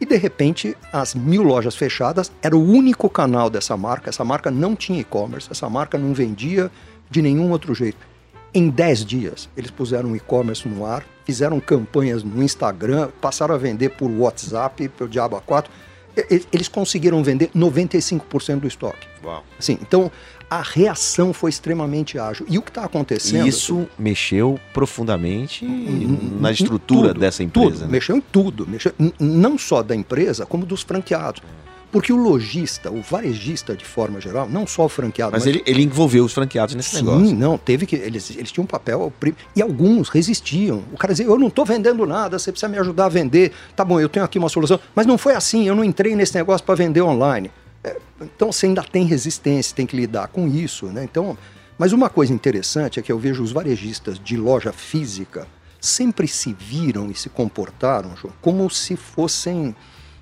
E 0.00 0.06
de 0.06 0.16
repente, 0.16 0.76
as 0.92 1.14
mil 1.14 1.42
lojas 1.42 1.74
fechadas 1.74 2.30
era 2.40 2.56
o 2.56 2.62
único 2.62 3.08
canal 3.10 3.50
dessa 3.50 3.76
marca. 3.76 4.10
Essa 4.10 4.24
marca 4.24 4.50
não 4.50 4.76
tinha 4.76 5.00
e-commerce, 5.00 5.48
essa 5.50 5.68
marca 5.68 5.98
não 5.98 6.14
vendia 6.14 6.70
de 7.10 7.20
nenhum 7.20 7.50
outro 7.50 7.74
jeito. 7.74 7.98
Em 8.54 8.70
10 8.70 9.04
dias, 9.04 9.48
eles 9.56 9.70
puseram 9.70 10.12
o 10.12 10.16
e-commerce 10.16 10.68
no 10.68 10.86
ar, 10.86 11.04
fizeram 11.24 11.58
campanhas 11.58 12.22
no 12.22 12.42
Instagram, 12.42 13.08
passaram 13.20 13.54
a 13.54 13.58
vender 13.58 13.90
por 13.90 14.08
WhatsApp, 14.10 14.88
pelo 14.90 15.10
Diabo 15.10 15.36
A4. 15.36 15.66
Eles 16.52 16.68
conseguiram 16.68 17.22
vender 17.24 17.50
95% 17.54 18.60
do 18.60 18.68
estoque. 18.68 19.06
Uau. 19.24 19.44
Assim, 19.58 19.78
então, 19.82 20.10
a 20.48 20.62
reação 20.62 21.32
foi 21.32 21.50
extremamente 21.50 22.18
ágil. 22.18 22.46
E 22.48 22.58
o 22.58 22.62
que 22.62 22.70
está 22.70 22.84
acontecendo? 22.84 23.46
Isso 23.46 23.88
mexeu 23.98 24.58
profundamente 24.72 25.64
na 26.40 26.52
estrutura 26.52 27.08
tudo, 27.08 27.20
dessa 27.20 27.42
empresa. 27.42 27.70
Tudo, 27.70 27.80
né? 27.80 27.88
Mexeu 27.90 28.16
em 28.16 28.20
tudo. 28.20 28.66
Mexeu, 28.66 28.92
não 29.18 29.58
só 29.58 29.82
da 29.82 29.94
empresa, 29.94 30.46
como 30.46 30.64
dos 30.64 30.82
franqueados. 30.82 31.42
Porque 31.90 32.12
o 32.12 32.16
lojista, 32.16 32.90
o 32.90 33.00
varejista 33.00 33.74
de 33.74 33.84
forma 33.84 34.20
geral, 34.20 34.48
não 34.48 34.66
só 34.66 34.84
o 34.84 34.88
franqueado. 34.88 35.32
Mas, 35.32 35.44
mas... 35.44 35.54
Ele, 35.54 35.62
ele 35.66 35.82
envolveu 35.82 36.24
os 36.24 36.32
franqueados 36.32 36.74
nesse 36.74 36.90
Sim, 36.90 36.96
negócio. 36.96 37.26
Sim, 37.28 37.34
não, 37.34 37.56
teve 37.56 37.86
que. 37.86 37.96
Eles, 37.96 38.30
eles 38.36 38.52
tinham 38.52 38.64
um 38.64 38.66
papel. 38.66 39.12
E 39.54 39.62
alguns 39.62 40.08
resistiam. 40.08 40.82
O 40.92 40.96
cara 40.98 41.14
dizia: 41.14 41.26
Eu 41.26 41.38
não 41.38 41.48
estou 41.48 41.64
vendendo 41.64 42.04
nada, 42.04 42.38
você 42.38 42.52
precisa 42.52 42.68
me 42.68 42.78
ajudar 42.78 43.06
a 43.06 43.08
vender. 43.08 43.52
Tá 43.74 43.84
bom, 43.84 44.00
eu 44.00 44.08
tenho 44.08 44.24
aqui 44.24 44.38
uma 44.38 44.48
solução. 44.48 44.78
Mas 44.94 45.06
não 45.06 45.16
foi 45.16 45.34
assim, 45.34 45.66
eu 45.66 45.74
não 45.74 45.84
entrei 45.84 46.14
nesse 46.14 46.34
negócio 46.34 46.66
para 46.66 46.74
vender 46.74 47.02
online. 47.02 47.50
Então 48.20 48.50
você 48.50 48.66
ainda 48.66 48.82
tem 48.82 49.04
resistência, 49.04 49.76
tem 49.76 49.86
que 49.86 49.96
lidar 49.96 50.28
com 50.28 50.48
isso, 50.48 50.86
né? 50.86 51.04
Então, 51.04 51.36
mas 51.78 51.92
uma 51.92 52.08
coisa 52.08 52.32
interessante 52.32 52.98
é 52.98 53.02
que 53.02 53.12
eu 53.12 53.18
vejo 53.18 53.42
os 53.42 53.52
varejistas 53.52 54.18
de 54.18 54.36
loja 54.36 54.72
física 54.72 55.46
sempre 55.80 56.26
se 56.26 56.52
viram 56.52 57.10
e 57.10 57.14
se 57.14 57.28
comportaram 57.28 58.16
João, 58.16 58.32
como 58.40 58.68
se 58.70 58.96
fossem, 58.96 59.74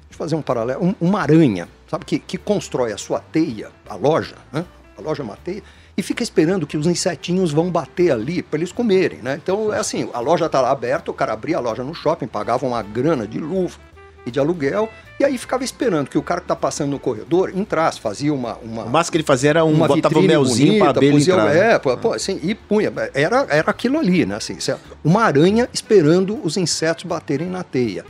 deixa 0.09 0.18
fazer 0.18 0.35
um 0.35 0.42
paralelo, 0.42 0.85
um, 0.85 0.94
uma 1.00 1.20
aranha, 1.20 1.68
sabe, 1.88 2.05
que, 2.05 2.18
que 2.18 2.37
constrói 2.37 2.92
a 2.92 2.98
sua 2.98 3.20
teia, 3.20 3.70
a 3.88 3.94
loja, 3.94 4.37
né? 4.53 4.64
A 4.96 5.00
loja 5.00 5.22
é 5.22 5.24
uma 5.24 5.37
teia, 5.37 5.62
e 5.96 6.03
fica 6.03 6.22
esperando 6.22 6.66
que 6.66 6.77
os 6.77 6.87
insetinhos 6.87 7.53
vão 7.53 7.70
bater 7.70 8.11
ali 8.11 8.42
para 8.42 8.59
eles 8.59 8.72
comerem, 8.72 9.20
né? 9.20 9.38
Então 9.42 9.72
é 9.72 9.79
assim, 9.79 10.09
a 10.12 10.20
loja 10.20 10.46
está 10.46 10.61
lá 10.61 10.70
aberta, 10.70 11.11
o 11.11 11.14
cara 11.14 11.33
abria 11.33 11.57
a 11.57 11.61
loja 11.61 11.85
no 11.85 11.94
shopping, 11.94 12.27
pagava 12.27 12.66
uma 12.66 12.83
grana 12.83 13.27
de 13.27 13.38
luva 13.38 13.79
e 14.27 14.31
de 14.31 14.38
aluguel, 14.40 14.88
e 15.18 15.24
aí 15.24 15.38
ficava 15.38 15.62
esperando 15.62 16.09
que 16.11 16.18
o 16.18 16.22
cara 16.22 16.40
que 16.40 16.46
tá 16.48 16.57
passando 16.57 16.90
no 16.90 16.98
corredor 16.98 17.50
entrasse, 17.55 18.00
fazia 18.00 18.35
uma. 18.35 18.57
uma 18.62 18.83
O 18.85 18.90
máximo 18.90 19.12
que 19.12 19.16
ele 19.18 19.24
fazia 19.24 19.50
era 19.50 19.64
um 19.64 19.72
uma 19.72 19.87
botava 19.87 20.18
um 20.18 20.22
melzinho 20.22 20.66
bonita, 20.72 20.85
pra 20.85 20.90
abelha 20.90 21.12
posia- 21.12 21.35
entrar. 21.35 21.57
É, 21.57 21.79
pô, 21.79 21.96
pô, 21.96 22.12
assim, 22.12 22.40
e 22.42 22.55
punha. 22.55 22.92
Era, 23.14 23.46
era 23.48 23.70
aquilo 23.70 23.98
ali, 23.98 24.27
né? 24.27 24.37
Assim, 24.37 24.57
uma 25.05 25.22
aranha 25.22 25.68
esperando 25.72 26.38
os 26.44 26.57
insetos 26.57 27.05
baterem 27.05 27.48
na 27.48 27.62
teia. 27.62 28.05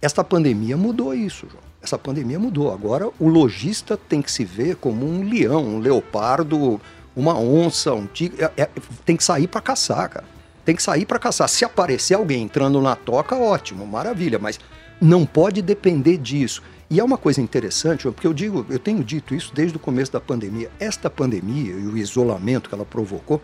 Esta 0.00 0.22
pandemia 0.24 0.76
mudou 0.76 1.12
isso, 1.14 1.46
João. 1.50 1.62
Essa 1.82 1.98
pandemia 1.98 2.38
mudou. 2.38 2.72
Agora 2.72 3.08
o 3.18 3.28
lojista 3.28 3.96
tem 3.96 4.22
que 4.22 4.30
se 4.30 4.44
ver 4.44 4.76
como 4.76 5.06
um 5.06 5.28
leão, 5.28 5.64
um 5.64 5.78
leopardo, 5.78 6.80
uma 7.16 7.38
onça, 7.38 7.92
um 7.92 8.06
tigre. 8.06 8.44
É- 8.44 8.52
é- 8.62 8.68
tem 9.04 9.16
que 9.16 9.24
sair 9.24 9.46
para 9.46 9.60
caçar, 9.60 10.08
cara. 10.08 10.24
Tem 10.64 10.76
que 10.76 10.82
sair 10.82 11.06
para 11.06 11.18
caçar. 11.18 11.48
Se 11.48 11.64
aparecer 11.64 12.14
alguém 12.14 12.42
entrando 12.42 12.80
na 12.80 12.94
toca, 12.94 13.34
ótimo, 13.34 13.86
maravilha. 13.86 14.38
Mas 14.38 14.60
não 15.00 15.24
pode 15.24 15.62
depender 15.62 16.16
disso. 16.16 16.62
E 16.90 16.98
é 16.98 17.04
uma 17.04 17.16
coisa 17.16 17.40
interessante, 17.40 18.02
porque 18.02 18.26
eu 18.26 18.34
digo, 18.34 18.66
eu 18.68 18.78
tenho 18.78 19.04
dito 19.04 19.34
isso 19.34 19.52
desde 19.54 19.76
o 19.76 19.80
começo 19.80 20.12
da 20.12 20.20
pandemia. 20.20 20.70
Esta 20.78 21.08
pandemia 21.08 21.72
e 21.72 21.86
o 21.86 21.96
isolamento 21.96 22.68
que 22.68 22.74
ela 22.74 22.84
provocou 22.84 23.40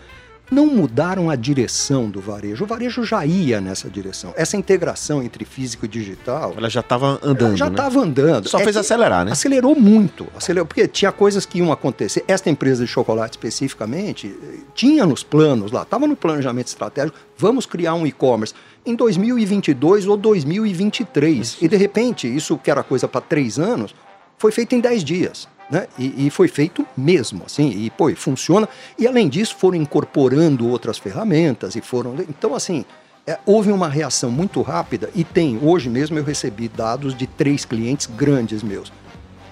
não 0.50 0.66
mudaram 0.66 1.28
a 1.28 1.36
direção 1.36 2.08
do 2.08 2.20
varejo. 2.20 2.64
O 2.64 2.66
varejo 2.66 3.04
já 3.04 3.24
ia 3.26 3.60
nessa 3.60 3.88
direção. 3.88 4.32
Essa 4.36 4.56
integração 4.56 5.22
entre 5.22 5.44
físico 5.44 5.84
e 5.84 5.88
digital 5.88 6.54
Ela 6.56 6.70
já 6.70 6.82
tava 6.82 7.18
andando, 7.22 7.56
já 7.56 7.66
né? 7.66 7.72
estava 7.72 8.00
andando. 8.00 8.48
Só 8.48 8.58
É 8.60 8.64
fez 8.64 8.76
acelerar, 8.76 9.24
né? 9.24 9.32
Acelerou 9.32 9.74
muito. 9.74 10.26
Acelerou, 10.36 10.66
porque 10.66 10.86
tinha 10.86 11.10
coisas 11.10 11.44
que 11.44 11.58
iam 11.58 11.72
acontecer. 11.72 12.24
Esta 12.28 12.48
empresa 12.48 12.84
de 12.84 12.90
chocolate 12.90 13.36
especificamente 13.36 14.36
tinha 14.74 15.04
nos 15.04 15.22
planos 15.22 15.72
lá, 15.72 15.82
estava 15.82 16.06
no 16.06 16.16
planejamento 16.16 16.68
estratégico, 16.68 17.18
vamos 17.36 17.66
criar 17.66 17.94
um 17.94 18.06
e-commerce 18.06 18.54
em 18.84 18.94
2022 18.94 20.06
ou 20.06 20.16
2023. 20.16 21.58
E 21.60 21.68
de 21.68 21.76
repente, 21.76 22.32
isso 22.32 22.56
que 22.56 22.70
era 22.70 22.82
coisa 22.82 23.08
para 23.08 23.20
três 23.20 23.58
anos, 23.58 23.94
foi 24.38 24.52
feito 24.52 24.74
em 24.74 24.80
dez 24.80 25.02
dias. 25.02 25.48
Né? 25.70 25.88
E, 25.98 26.26
e 26.26 26.30
foi 26.30 26.46
feito 26.46 26.86
mesmo, 26.96 27.42
assim, 27.44 27.70
e 27.70 27.90
pô, 27.90 28.08
e 28.08 28.14
funciona. 28.14 28.68
E 28.98 29.06
além 29.06 29.28
disso, 29.28 29.56
foram 29.56 29.76
incorporando 29.76 30.68
outras 30.68 30.96
ferramentas 30.96 31.74
e 31.74 31.80
foram. 31.80 32.14
Então, 32.28 32.54
assim, 32.54 32.84
é, 33.26 33.38
houve 33.44 33.72
uma 33.72 33.88
reação 33.88 34.30
muito 34.30 34.62
rápida 34.62 35.10
e 35.12 35.24
tem, 35.24 35.58
hoje 35.60 35.90
mesmo 35.90 36.16
eu 36.16 36.22
recebi 36.22 36.68
dados 36.68 37.12
de 37.16 37.26
três 37.26 37.64
clientes 37.64 38.06
grandes 38.06 38.62
meus, 38.62 38.92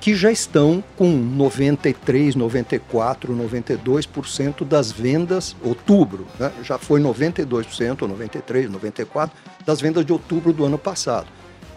que 0.00 0.14
já 0.14 0.30
estão 0.30 0.84
com 0.96 1.08
93, 1.08 2.36
94, 2.36 3.34
92% 3.34 4.64
das 4.64 4.92
vendas, 4.92 5.56
outubro, 5.60 6.24
né? 6.38 6.52
já 6.62 6.78
foi 6.78 7.00
92%, 7.00 8.02
ou 8.02 8.08
93, 8.08 8.70
94% 8.70 9.30
das 9.66 9.80
vendas 9.80 10.06
de 10.06 10.12
outubro 10.12 10.52
do 10.52 10.64
ano 10.64 10.78
passado. 10.78 11.26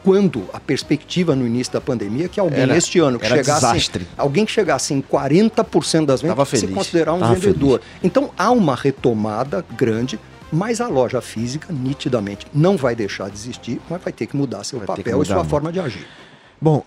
Quando 0.07 0.45
a 0.53 0.59
perspectiva 0.59 1.35
no 1.35 1.45
início 1.45 1.73
da 1.73 1.81
pandemia 1.81 2.29
que 2.29 2.39
alguém 2.39 2.61
Era- 2.61 2.77
este 2.77 2.97
ano 2.99 3.19
que 3.19 3.27
chegasse, 3.27 3.59
desastre. 3.65 4.07
alguém 4.17 4.45
que 4.45 4.51
chegasse 4.51 4.93
em 4.93 5.01
40% 5.01 6.05
das 6.05 6.21
vendas 6.21 6.47
se 6.49 6.57
feliz, 6.61 6.73
considerar 6.75 7.13
um 7.13 7.19
tava 7.19 7.33
vendedor. 7.35 7.81
Então 8.01 8.31
há 8.37 8.49
uma 8.51 8.73
retomada 8.75 9.65
grande, 9.77 10.17
mas 10.51 10.79
a 10.79 10.87
loja 10.87 11.19
física 11.19 11.73
nitidamente 11.73 12.45
não 12.53 12.77
vai 12.77 12.95
deixar 12.95 13.29
de 13.29 13.35
existir, 13.35 13.81
mas 13.89 14.01
vai 14.01 14.13
ter 14.13 14.27
que 14.27 14.35
mudar 14.37 14.63
seu 14.63 14.79
Vai 14.79 14.87
papel 14.87 15.03
e 15.13 15.15
mudar 15.15 15.25
sua 15.25 15.35
muito. 15.37 15.49
forma 15.49 15.71
de 15.73 15.79
agir. 15.81 16.07
Bom, 16.61 16.83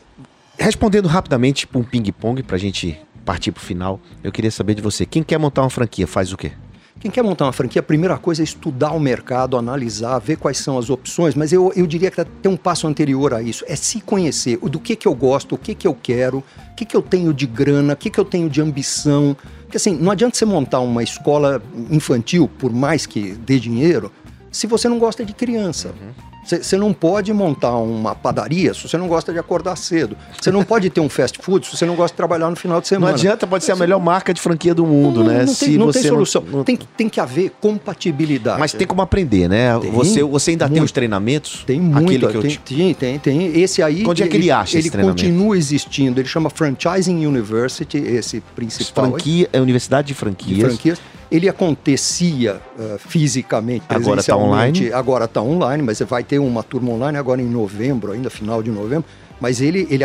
respondendo 0.59 1.07
rapidamente 1.07 1.67
para 1.67 1.79
um 1.79 1.85
ping-pong, 1.85 2.43
pra 2.43 2.57
gente 2.57 2.99
partir 3.25 3.53
pro 3.53 3.63
final, 3.63 4.01
eu 4.25 4.33
queria 4.33 4.51
saber 4.51 4.75
de 4.75 4.81
você. 4.83 5.05
Quem 5.05 5.23
quer 5.23 5.37
montar 5.39 5.61
uma 5.63 5.71
franquia 5.71 6.07
faz 6.07 6.33
o 6.33 6.37
quê? 6.39 6.53
Quem 7.01 7.11
quer 7.11 7.23
montar 7.23 7.47
uma 7.47 7.53
franquia, 7.53 7.81
a 7.81 7.83
primeira 7.83 8.19
coisa 8.19 8.43
é 8.43 8.45
estudar 8.45 8.93
o 8.93 9.01
mercado, 9.01 9.57
analisar, 9.57 10.19
ver 10.19 10.37
quais 10.37 10.59
são 10.59 10.77
as 10.77 10.91
opções, 10.91 11.35
mas 11.35 11.51
eu, 11.51 11.73
eu 11.75 11.87
diria 11.87 12.11
que 12.11 12.23
tem 12.43 12.53
um 12.53 12.59
passo 12.59 12.87
anterior 12.87 13.33
a 13.33 13.41
isso, 13.41 13.65
é 13.67 13.75
se 13.75 14.03
conhecer, 14.03 14.59
do 14.59 14.79
que, 14.79 14.95
que 14.95 15.09
eu 15.09 15.15
gosto, 15.15 15.55
o 15.55 15.59
que, 15.59 15.75
que 15.75 15.87
eu 15.89 15.95
quero, 15.95 16.45
o 16.73 16.75
que, 16.77 16.85
que 16.85 16.95
eu 16.95 17.01
tenho 17.01 17.33
de 17.33 17.47
grana, 17.47 17.95
o 17.95 17.97
que, 17.97 18.11
que 18.11 18.21
eu 18.21 18.25
tenho 18.25 18.51
de 18.51 18.61
ambição. 18.61 19.35
Porque 19.63 19.79
assim, 19.79 19.97
não 19.97 20.13
adianta 20.13 20.37
você 20.37 20.45
montar 20.45 20.81
uma 20.81 21.03
escola 21.03 21.63
infantil, 21.91 22.51
por 22.59 22.71
mais 22.71 23.07
que 23.07 23.33
dê 23.33 23.59
dinheiro, 23.59 24.13
se 24.53 24.67
você 24.67 24.87
não 24.87 24.99
gosta 24.99 25.25
de 25.25 25.33
criança. 25.33 25.95
Você 25.95 26.30
você 26.45 26.77
não 26.77 26.93
pode 26.93 27.33
montar 27.33 27.77
uma 27.77 28.15
padaria 28.15 28.73
se 28.75 28.89
você 28.89 28.97
não 28.97 29.07
gosta 29.09 29.33
de 29.33 29.39
acordar 29.39 29.77
cedo. 29.77 30.17
Você 30.41 30.51
não 30.51 30.65
pode 30.65 30.89
ter 30.91 31.01
um 31.01 31.09
fast 31.09 31.39
food 31.41 31.67
se 31.67 31.77
você 31.77 31.85
não 31.87 31.95
gosta 31.95 32.13
de 32.15 32.17
trabalhar 32.17 32.49
no 32.51 32.57
final 32.57 32.81
de 32.81 32.85
Não 32.87 32.89
semana. 32.89 33.15
adianta, 33.15 33.47
pode 33.47 33.63
ser 33.65 33.73
a 33.73 33.77
melhor 33.77 34.01
marca 34.01 34.33
de 34.35 34.41
franquia 34.41 34.75
do 34.75 34.85
mundo, 34.87 35.21
Não, 35.23 35.27
né? 35.31 35.39
não 35.41 35.47
tem, 35.47 35.55
Se 35.55 35.79
não 35.79 35.93
tem 35.93 36.03
solução. 36.03 36.43
não- 36.51 36.65
Tem, 36.65 36.77
que- 36.77 36.87
tem 36.97 37.09
que 37.09 37.21
haver 37.21 37.51
compatibilidade. 37.61 38.59
Mas 38.59 38.73
tem 38.73 38.87
como 38.87 39.03
aprender, 39.03 39.49
né? 39.49 39.79
Tem, 39.79 39.91
você, 39.91 40.23
você 40.23 40.53
ainda 40.53 40.67
tem 40.67 40.73
muito. 40.77 40.85
os 40.87 40.93
treinamentos? 40.93 41.63
Tem 41.67 41.81
muito, 41.81 41.99
Aquele 42.05 42.27
que 42.27 42.37
eu 42.37 42.43
tem, 42.43 42.51
te- 42.51 42.59
tem, 42.59 42.95
tem, 42.95 43.19
tem. 43.19 43.61
Esse 43.61 43.83
aí. 43.83 44.05
Onde 44.07 44.23
é 44.23 44.29
que 44.29 44.37
ele 44.37 44.51
acha 44.51 44.75
Ele 44.77 44.81
esse 44.81 44.91
treinamento? 44.91 45.23
continua 45.23 45.57
existindo. 45.57 46.21
Ele 46.21 46.29
chama 46.29 46.51
Franchising 46.51 47.25
University, 47.27 47.99
esse 47.99 48.41
principal. 48.57 49.05
aí, 49.05 49.11
Franquia, 49.11 49.49
é 49.53 49.61
Universidade 49.61 50.09
de 50.09 50.11
de 50.11 50.19
Franquias. 50.19 51.01
Ele 51.31 51.49
acontecia 51.49 52.61
eh, 52.79 52.97
fisicamente, 52.99 53.85
Agora 53.89 54.01
tá 54.01 54.11
presencialmente. 54.11 54.81
online? 54.83 54.93
Agora 54.93 55.25
está 55.27 55.41
online, 55.43 55.83
mas 55.83 56.01
vai 56.01 56.25
ter 56.25 56.39
uma 56.39 56.63
turma 56.63 56.91
online 56.91 57.17
agora 57.19 57.41
em 57.41 57.47
novembro, 57.49 58.13
ainda 58.13 58.29
final 58.31 58.63
de 58.63 58.71
novembro. 58.71 59.05
Mas 59.41 59.61
ele, 59.61 59.87
ele 59.91 60.05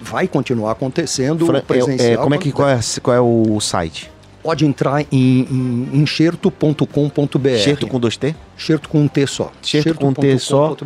vai 0.00 0.28
continuar 0.28 0.72
acontecendo 0.72 1.46
Fran- 1.46 1.58
é- 1.58 1.62
presencial. 1.62 2.12
é, 2.12 2.16
como 2.16 2.34
é 2.34 2.38
que 2.38 2.52
qual 2.52 2.68
é, 2.68 2.78
qual 3.02 3.16
é 3.16 3.20
o 3.20 3.58
site? 3.60 4.10
Pode 4.44 4.66
entrar 4.66 5.00
em, 5.10 5.40
em 5.90 6.02
enxerto.com.br. 6.02 7.48
Enxerto 7.48 7.86
com 7.86 7.98
dois 7.98 8.18
T? 8.18 8.36
Enxerto 8.58 8.90
com 8.90 9.00
um 9.00 9.08
T 9.08 9.26
só. 9.26 9.50
Enxerto 9.62 9.94
com 9.94 10.08
um 10.08 10.12
T 10.12 10.38
só. 10.38 10.76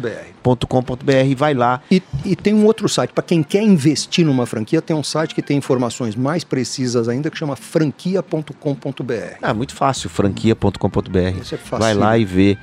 .com.br, 0.69 1.37
vai 1.37 1.55
lá. 1.55 1.83
E, 1.91 2.01
e 2.25 2.37
tem 2.37 2.55
um 2.55 2.65
outro 2.65 2.89
site, 2.89 3.11
para 3.11 3.25
quem 3.25 3.43
quer 3.43 3.63
investir 3.63 4.25
numa 4.25 4.47
franquia, 4.47 4.81
tem 4.81 4.97
um 4.97 5.03
site 5.03 5.35
que 5.35 5.43
tem 5.43 5.57
informações 5.59 6.15
mais 6.15 6.45
precisas 6.45 7.09
ainda, 7.09 7.31
que 7.31 7.37
chama 7.37 7.57
franquia.com.br. 7.57 9.13
Ah, 9.43 9.53
muito 9.53 9.75
fácil, 9.75 10.09
franquia.com.br. 10.09 11.41
Isso 11.43 11.57
é 11.57 11.59
fácil. 11.59 11.79
Vai 11.79 11.95
lá 11.95 12.17
e 12.17 12.25
vê 12.25 12.57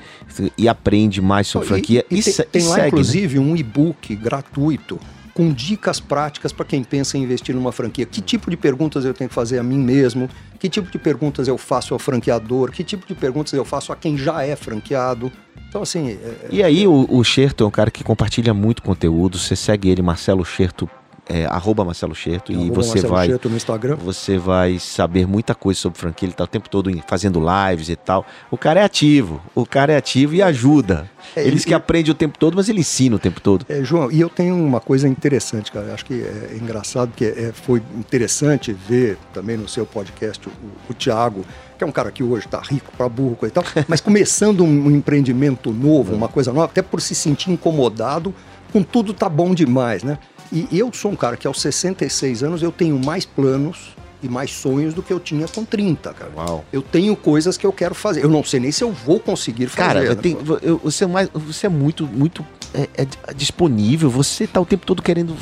e 0.57 0.67
aprende 0.67 1.21
mais 1.21 1.47
sobre 1.47 1.67
franquia. 1.67 2.05
E, 2.09 2.15
e 2.15 2.19
E, 2.19 2.23
tem, 2.23 2.45
tem 2.45 2.67
lá, 2.69 2.77
né? 2.77 2.87
inclusive, 2.87 3.37
um 3.37 3.55
e-book 3.55 4.15
gratuito 4.15 4.97
com 5.35 5.51
dicas 5.51 5.99
práticas 5.99 6.53
para 6.53 6.65
quem 6.65 6.81
pensa 6.81 7.17
em 7.17 7.23
investir 7.23 7.53
numa 7.53 7.73
franquia. 7.73 8.05
Que 8.05 8.21
tipo 8.21 8.49
de 8.49 8.55
perguntas 8.55 9.03
eu 9.03 9.13
tenho 9.13 9.27
que 9.27 9.35
fazer 9.35 9.59
a 9.59 9.63
mim 9.63 9.77
mesmo? 9.77 10.29
Que 10.57 10.69
tipo 10.69 10.89
de 10.89 10.97
perguntas 10.97 11.45
eu 11.49 11.57
faço 11.57 11.93
ao 11.93 11.99
franqueador? 11.99 12.71
Que 12.71 12.85
tipo 12.85 13.05
de 13.05 13.13
perguntas 13.13 13.51
eu 13.51 13.65
faço 13.65 13.91
a 13.91 13.97
quem 13.97 14.17
já 14.17 14.43
é 14.43 14.55
franqueado? 14.55 15.29
Então, 15.67 15.81
assim, 15.81 16.11
é- 16.11 16.47
E 16.49 16.63
aí 16.63 16.87
o, 16.87 17.05
o 17.09 17.21
Xerto 17.21 17.65
é 17.65 17.67
um 17.67 17.71
cara 17.71 17.91
que 17.91 18.01
compartilha 18.01 18.53
muito 18.53 18.81
conteúdo. 18.81 19.37
Você 19.37 19.57
segue 19.57 19.89
ele, 19.89 20.01
Marcelo 20.01 20.45
Xerto, 20.45 20.89
é, 21.27 21.45
arroba 21.45 21.83
Marcelo 21.83 22.13
Xerto, 22.13 22.51
e 22.51 22.69
você 22.69 23.01
Marcelo 23.01 23.13
vai, 23.13 23.27
no 23.27 23.55
Instagram. 23.57 23.95
você 23.95 24.37
vai 24.37 24.77
saber 24.79 25.27
muita 25.27 25.55
coisa 25.55 25.79
sobre 25.79 25.99
franquia. 25.99 26.27
Ele 26.27 26.33
tá 26.33 26.43
o 26.43 26.47
tempo 26.47 26.69
todo 26.69 26.91
fazendo 27.07 27.39
lives 27.39 27.89
e 27.89 27.95
tal. 27.95 28.25
O 28.51 28.57
cara 28.57 28.79
é 28.79 28.83
ativo, 28.83 29.41
o 29.53 29.65
cara 29.65 29.93
é 29.93 29.97
ativo 29.97 30.35
e 30.35 30.41
ajuda. 30.41 31.09
É, 31.35 31.41
ele 31.41 31.51
diz 31.51 31.63
e- 31.63 31.67
que 31.67 31.73
aprende 31.73 32.11
o 32.11 32.13
tempo 32.13 32.37
todo, 32.37 32.55
mas 32.55 32.69
ele 32.69 32.79
ensina 32.79 33.15
o 33.15 33.19
tempo 33.19 33.41
todo. 33.41 33.65
É, 33.67 33.83
João, 33.83 34.11
e 34.11 34.21
eu 34.21 34.29
tenho 34.29 34.55
uma 34.55 34.79
coisa 34.79 35.07
interessante, 35.07 35.71
cara. 35.71 35.93
Acho 35.93 36.05
que 36.05 36.13
é 36.13 36.57
engraçado, 36.61 37.09
porque 37.09 37.25
é, 37.25 37.51
foi 37.53 37.81
interessante 37.97 38.71
ver 38.71 39.17
também 39.33 39.57
no 39.57 39.67
seu 39.67 39.85
podcast 39.85 40.47
o, 40.47 40.51
o 40.89 40.93
Tiago, 40.93 41.43
que 41.77 41.83
é 41.83 41.87
um 41.87 41.91
cara 41.91 42.11
que 42.11 42.23
hoje 42.23 42.45
está 42.45 42.59
rico 42.59 42.91
para 42.95 43.09
burro 43.09 43.39
e 43.43 43.49
tal, 43.49 43.63
mas 43.87 43.99
começando 43.99 44.63
um, 44.63 44.87
um 44.87 44.91
empreendimento 44.91 45.71
novo, 45.71 46.13
uma 46.15 46.27
coisa 46.27 46.53
nova, 46.53 46.65
até 46.65 46.81
por 46.81 47.01
se 47.01 47.15
sentir 47.15 47.51
incomodado 47.51 48.33
com 48.71 48.83
tudo 48.83 49.13
tá 49.13 49.29
bom 49.29 49.53
demais, 49.53 50.03
né? 50.03 50.17
E 50.51 50.67
eu 50.77 50.91
sou 50.93 51.11
um 51.11 51.15
cara 51.15 51.35
que 51.37 51.47
aos 51.47 51.59
66 51.61 52.43
anos 52.43 52.61
eu 52.63 52.71
tenho 52.71 52.97
mais 53.03 53.25
planos 53.25 53.95
e 54.23 54.29
mais 54.29 54.49
sonhos 54.51 54.93
do 54.93 55.03
que 55.03 55.11
eu 55.13 55.19
tinha 55.19 55.47
com 55.47 55.63
30, 55.65 56.13
cara. 56.13 56.31
Uau. 56.35 56.65
Eu 56.71 56.81
tenho 56.81 57.15
coisas 57.15 57.57
que 57.57 57.65
eu 57.65 57.71
quero 57.73 57.93
fazer. 57.93 58.23
Eu 58.23 58.29
não 58.29 58.43
sei 58.43 58.59
nem 58.59 58.71
se 58.71 58.83
eu 58.83 58.91
vou 58.91 59.19
conseguir 59.19 59.67
fazer. 59.67 59.87
Cara, 59.87 60.01
né? 60.09 60.15
tem- 60.15 60.37
eu- 60.61 60.79
você, 60.83 61.03
é 61.03 61.07
mais, 61.07 61.29
você 61.33 61.65
é 61.67 61.69
muito, 61.69 62.07
muito 62.07 62.43
é, 62.73 62.87
é 62.97 63.33
disponível. 63.35 64.09
Você 64.09 64.47
tá 64.47 64.59
o 64.59 64.65
tempo 64.65 64.85
todo 64.85 65.01
querendo 65.03 65.35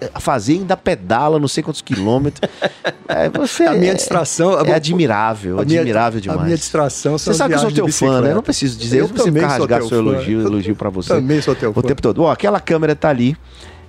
é, 0.00 0.08
fazer, 0.20 0.54
ainda 0.54 0.76
pedala 0.76 1.38
não 1.38 1.48
sei 1.48 1.62
quantos 1.62 1.82
quilômetros. 1.82 2.48
É, 3.08 3.28
você 3.28 3.64
A 3.64 3.74
minha 3.74 3.92
é- 3.92 3.94
distração- 3.94 4.58
é, 4.64 4.72
admirável, 4.72 5.56
minha- 5.66 5.80
admirável 5.80 6.18
demais. 6.18 6.40
A 6.40 6.44
minha 6.44 6.56
distração 6.56 7.18
Você 7.18 7.34
sabe 7.34 7.50
que 7.52 7.56
eu 7.58 7.62
sou 7.62 7.70
teu 7.72 7.88
fã, 7.88 8.22
né? 8.22 8.30
Eu 8.30 8.36
não 8.36 8.42
preciso 8.42 8.78
dizer 8.78 9.00
Eu 9.00 9.04
isso, 9.04 9.14
você 9.14 9.24
também 9.24 9.42
ficar 9.42 9.58
rasgar 9.58 9.80
seu 9.80 9.88
fã. 9.90 9.96
elogio, 9.96 10.40
Eu 10.40 10.46
elogio 10.46 10.74
pra 10.74 10.88
você. 10.88 11.08
Também 11.14 11.42
sou 11.42 11.54
teu 11.54 11.70
O 11.70 11.74
fã. 11.74 11.82
tempo 11.82 12.00
todo. 12.00 12.22
Ó, 12.22 12.30
aquela 12.32 12.58
câmera 12.58 12.96
tá 12.96 13.10
ali. 13.10 13.36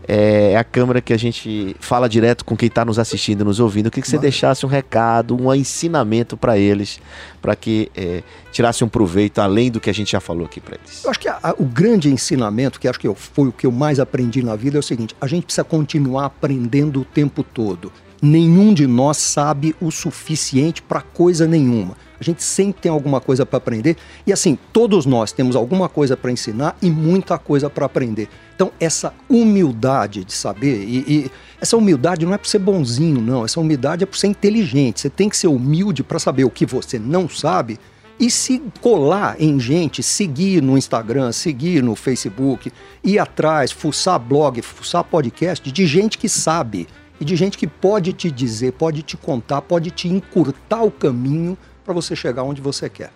É 0.07 0.57
a 0.57 0.63
câmera 0.63 1.01
que 1.01 1.13
a 1.13 1.17
gente 1.17 1.75
fala 1.79 2.09
direto 2.09 2.43
com 2.43 2.55
quem 2.55 2.67
está 2.67 2.83
nos 2.83 2.99
assistindo, 2.99 3.45
nos 3.45 3.59
ouvindo. 3.59 3.87
Eu 3.87 3.91
queria 3.91 4.03
que 4.03 4.09
você 4.09 4.17
deixasse 4.17 4.65
um 4.65 4.69
recado, 4.69 5.35
um 5.35 5.53
ensinamento 5.53 6.35
para 6.35 6.57
eles, 6.57 6.99
para 7.41 7.55
que 7.55 7.89
é, 7.95 8.23
tirasse 8.51 8.83
um 8.83 8.89
proveito 8.89 9.39
além 9.39 9.71
do 9.71 9.79
que 9.79 9.89
a 9.89 9.93
gente 9.93 10.11
já 10.11 10.19
falou 10.19 10.45
aqui 10.45 10.59
para 10.59 10.75
eles. 10.75 11.03
Eu 11.03 11.09
acho 11.09 11.19
que 11.19 11.27
a, 11.27 11.39
a, 11.41 11.53
o 11.57 11.65
grande 11.65 12.09
ensinamento, 12.09 12.79
que 12.79 12.87
acho 12.87 12.99
que 12.99 13.07
eu, 13.07 13.15
foi 13.15 13.47
o 13.47 13.51
que 13.51 13.65
eu 13.65 13.71
mais 13.71 13.99
aprendi 13.99 14.43
na 14.43 14.55
vida, 14.55 14.77
é 14.77 14.79
o 14.79 14.83
seguinte: 14.83 15.15
a 15.19 15.27
gente 15.27 15.45
precisa 15.45 15.63
continuar 15.63 16.25
aprendendo 16.25 17.01
o 17.01 17.05
tempo 17.05 17.43
todo. 17.43 17.91
Nenhum 18.21 18.73
de 18.73 18.87
nós 18.87 19.17
sabe 19.17 19.75
o 19.81 19.91
suficiente 19.91 20.81
para 20.81 21.01
coisa 21.01 21.45
nenhuma. 21.45 21.97
A 22.23 22.25
gente 22.25 22.41
sempre 22.41 22.81
tem 22.81 22.91
alguma 22.91 23.19
coisa 23.19 23.45
para 23.45 23.57
aprender 23.57 23.97
e 24.25 24.31
assim, 24.31 24.57
todos 24.71 25.05
nós 25.05 25.33
temos 25.33 25.57
alguma 25.57 25.89
coisa 25.89 26.15
para 26.15 26.31
ensinar 26.31 26.77
e 26.81 26.89
muita 26.89 27.37
coisa 27.37 27.69
para 27.69 27.85
aprender. 27.85 28.29
Então, 28.55 28.71
essa 28.79 29.13
humildade 29.29 30.23
de 30.23 30.31
saber 30.31 30.85
e, 30.87 31.03
e 31.05 31.31
essa 31.59 31.75
humildade 31.75 32.25
não 32.25 32.33
é 32.33 32.37
para 32.37 32.49
ser 32.49 32.59
bonzinho, 32.59 33.19
não. 33.19 33.43
Essa 33.43 33.59
humildade 33.59 34.03
é 34.03 34.05
para 34.05 34.17
ser 34.17 34.27
inteligente. 34.27 35.01
Você 35.01 35.09
tem 35.09 35.27
que 35.27 35.35
ser 35.35 35.47
humilde 35.47 36.01
para 36.01 36.17
saber 36.17 36.45
o 36.45 36.49
que 36.49 36.65
você 36.65 36.97
não 36.97 37.27
sabe 37.27 37.77
e 38.17 38.31
se 38.31 38.61
colar 38.79 39.35
em 39.37 39.59
gente, 39.59 40.01
seguir 40.01 40.61
no 40.61 40.77
Instagram, 40.77 41.33
seguir 41.33 41.83
no 41.83 41.93
Facebook, 41.93 42.71
ir 43.03 43.19
atrás, 43.19 43.69
fuçar 43.69 44.17
blog, 44.17 44.61
fuçar 44.61 45.03
podcast 45.03 45.69
de 45.69 45.85
gente 45.85 46.17
que 46.17 46.29
sabe 46.29 46.87
e 47.19 47.25
de 47.25 47.35
gente 47.35 47.57
que 47.57 47.67
pode 47.67 48.13
te 48.13 48.31
dizer, 48.31 48.73
pode 48.73 49.01
te 49.01 49.17
contar, 49.17 49.61
pode 49.61 49.91
te 49.91 50.07
encurtar 50.07 50.83
o 50.83 50.91
caminho 50.91 51.57
para 51.83 51.93
você 51.93 52.15
chegar 52.15 52.43
onde 52.43 52.61
você 52.61 52.89
quer. 52.89 53.11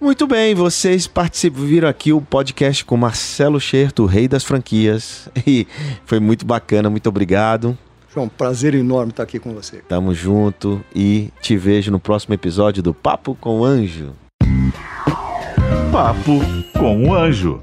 Muito 0.00 0.28
bem, 0.28 0.54
vocês 0.54 1.08
participam, 1.08 1.64
viram 1.64 1.88
aqui 1.88 2.12
o 2.12 2.20
podcast 2.20 2.84
com 2.84 2.96
Marcelo 2.96 3.60
Scherto, 3.60 4.04
o 4.04 4.06
rei 4.06 4.28
das 4.28 4.44
franquias. 4.44 5.28
E 5.46 5.66
foi 6.04 6.20
muito 6.20 6.44
bacana, 6.44 6.88
muito 6.90 7.08
obrigado. 7.08 7.76
João, 8.12 8.28
prazer 8.28 8.74
enorme 8.74 9.10
estar 9.10 9.22
aqui 9.22 9.38
com 9.38 9.52
você. 9.52 9.78
Tamo 9.88 10.14
junto 10.14 10.84
e 10.94 11.30
te 11.40 11.56
vejo 11.56 11.90
no 11.90 11.98
próximo 11.98 12.34
episódio 12.34 12.82
do 12.82 12.94
Papo 12.94 13.36
com 13.40 13.60
o 13.60 13.64
Anjo. 13.64 14.12
Papo 15.90 16.40
com 16.78 17.08
o 17.08 17.14
Anjo. 17.14 17.60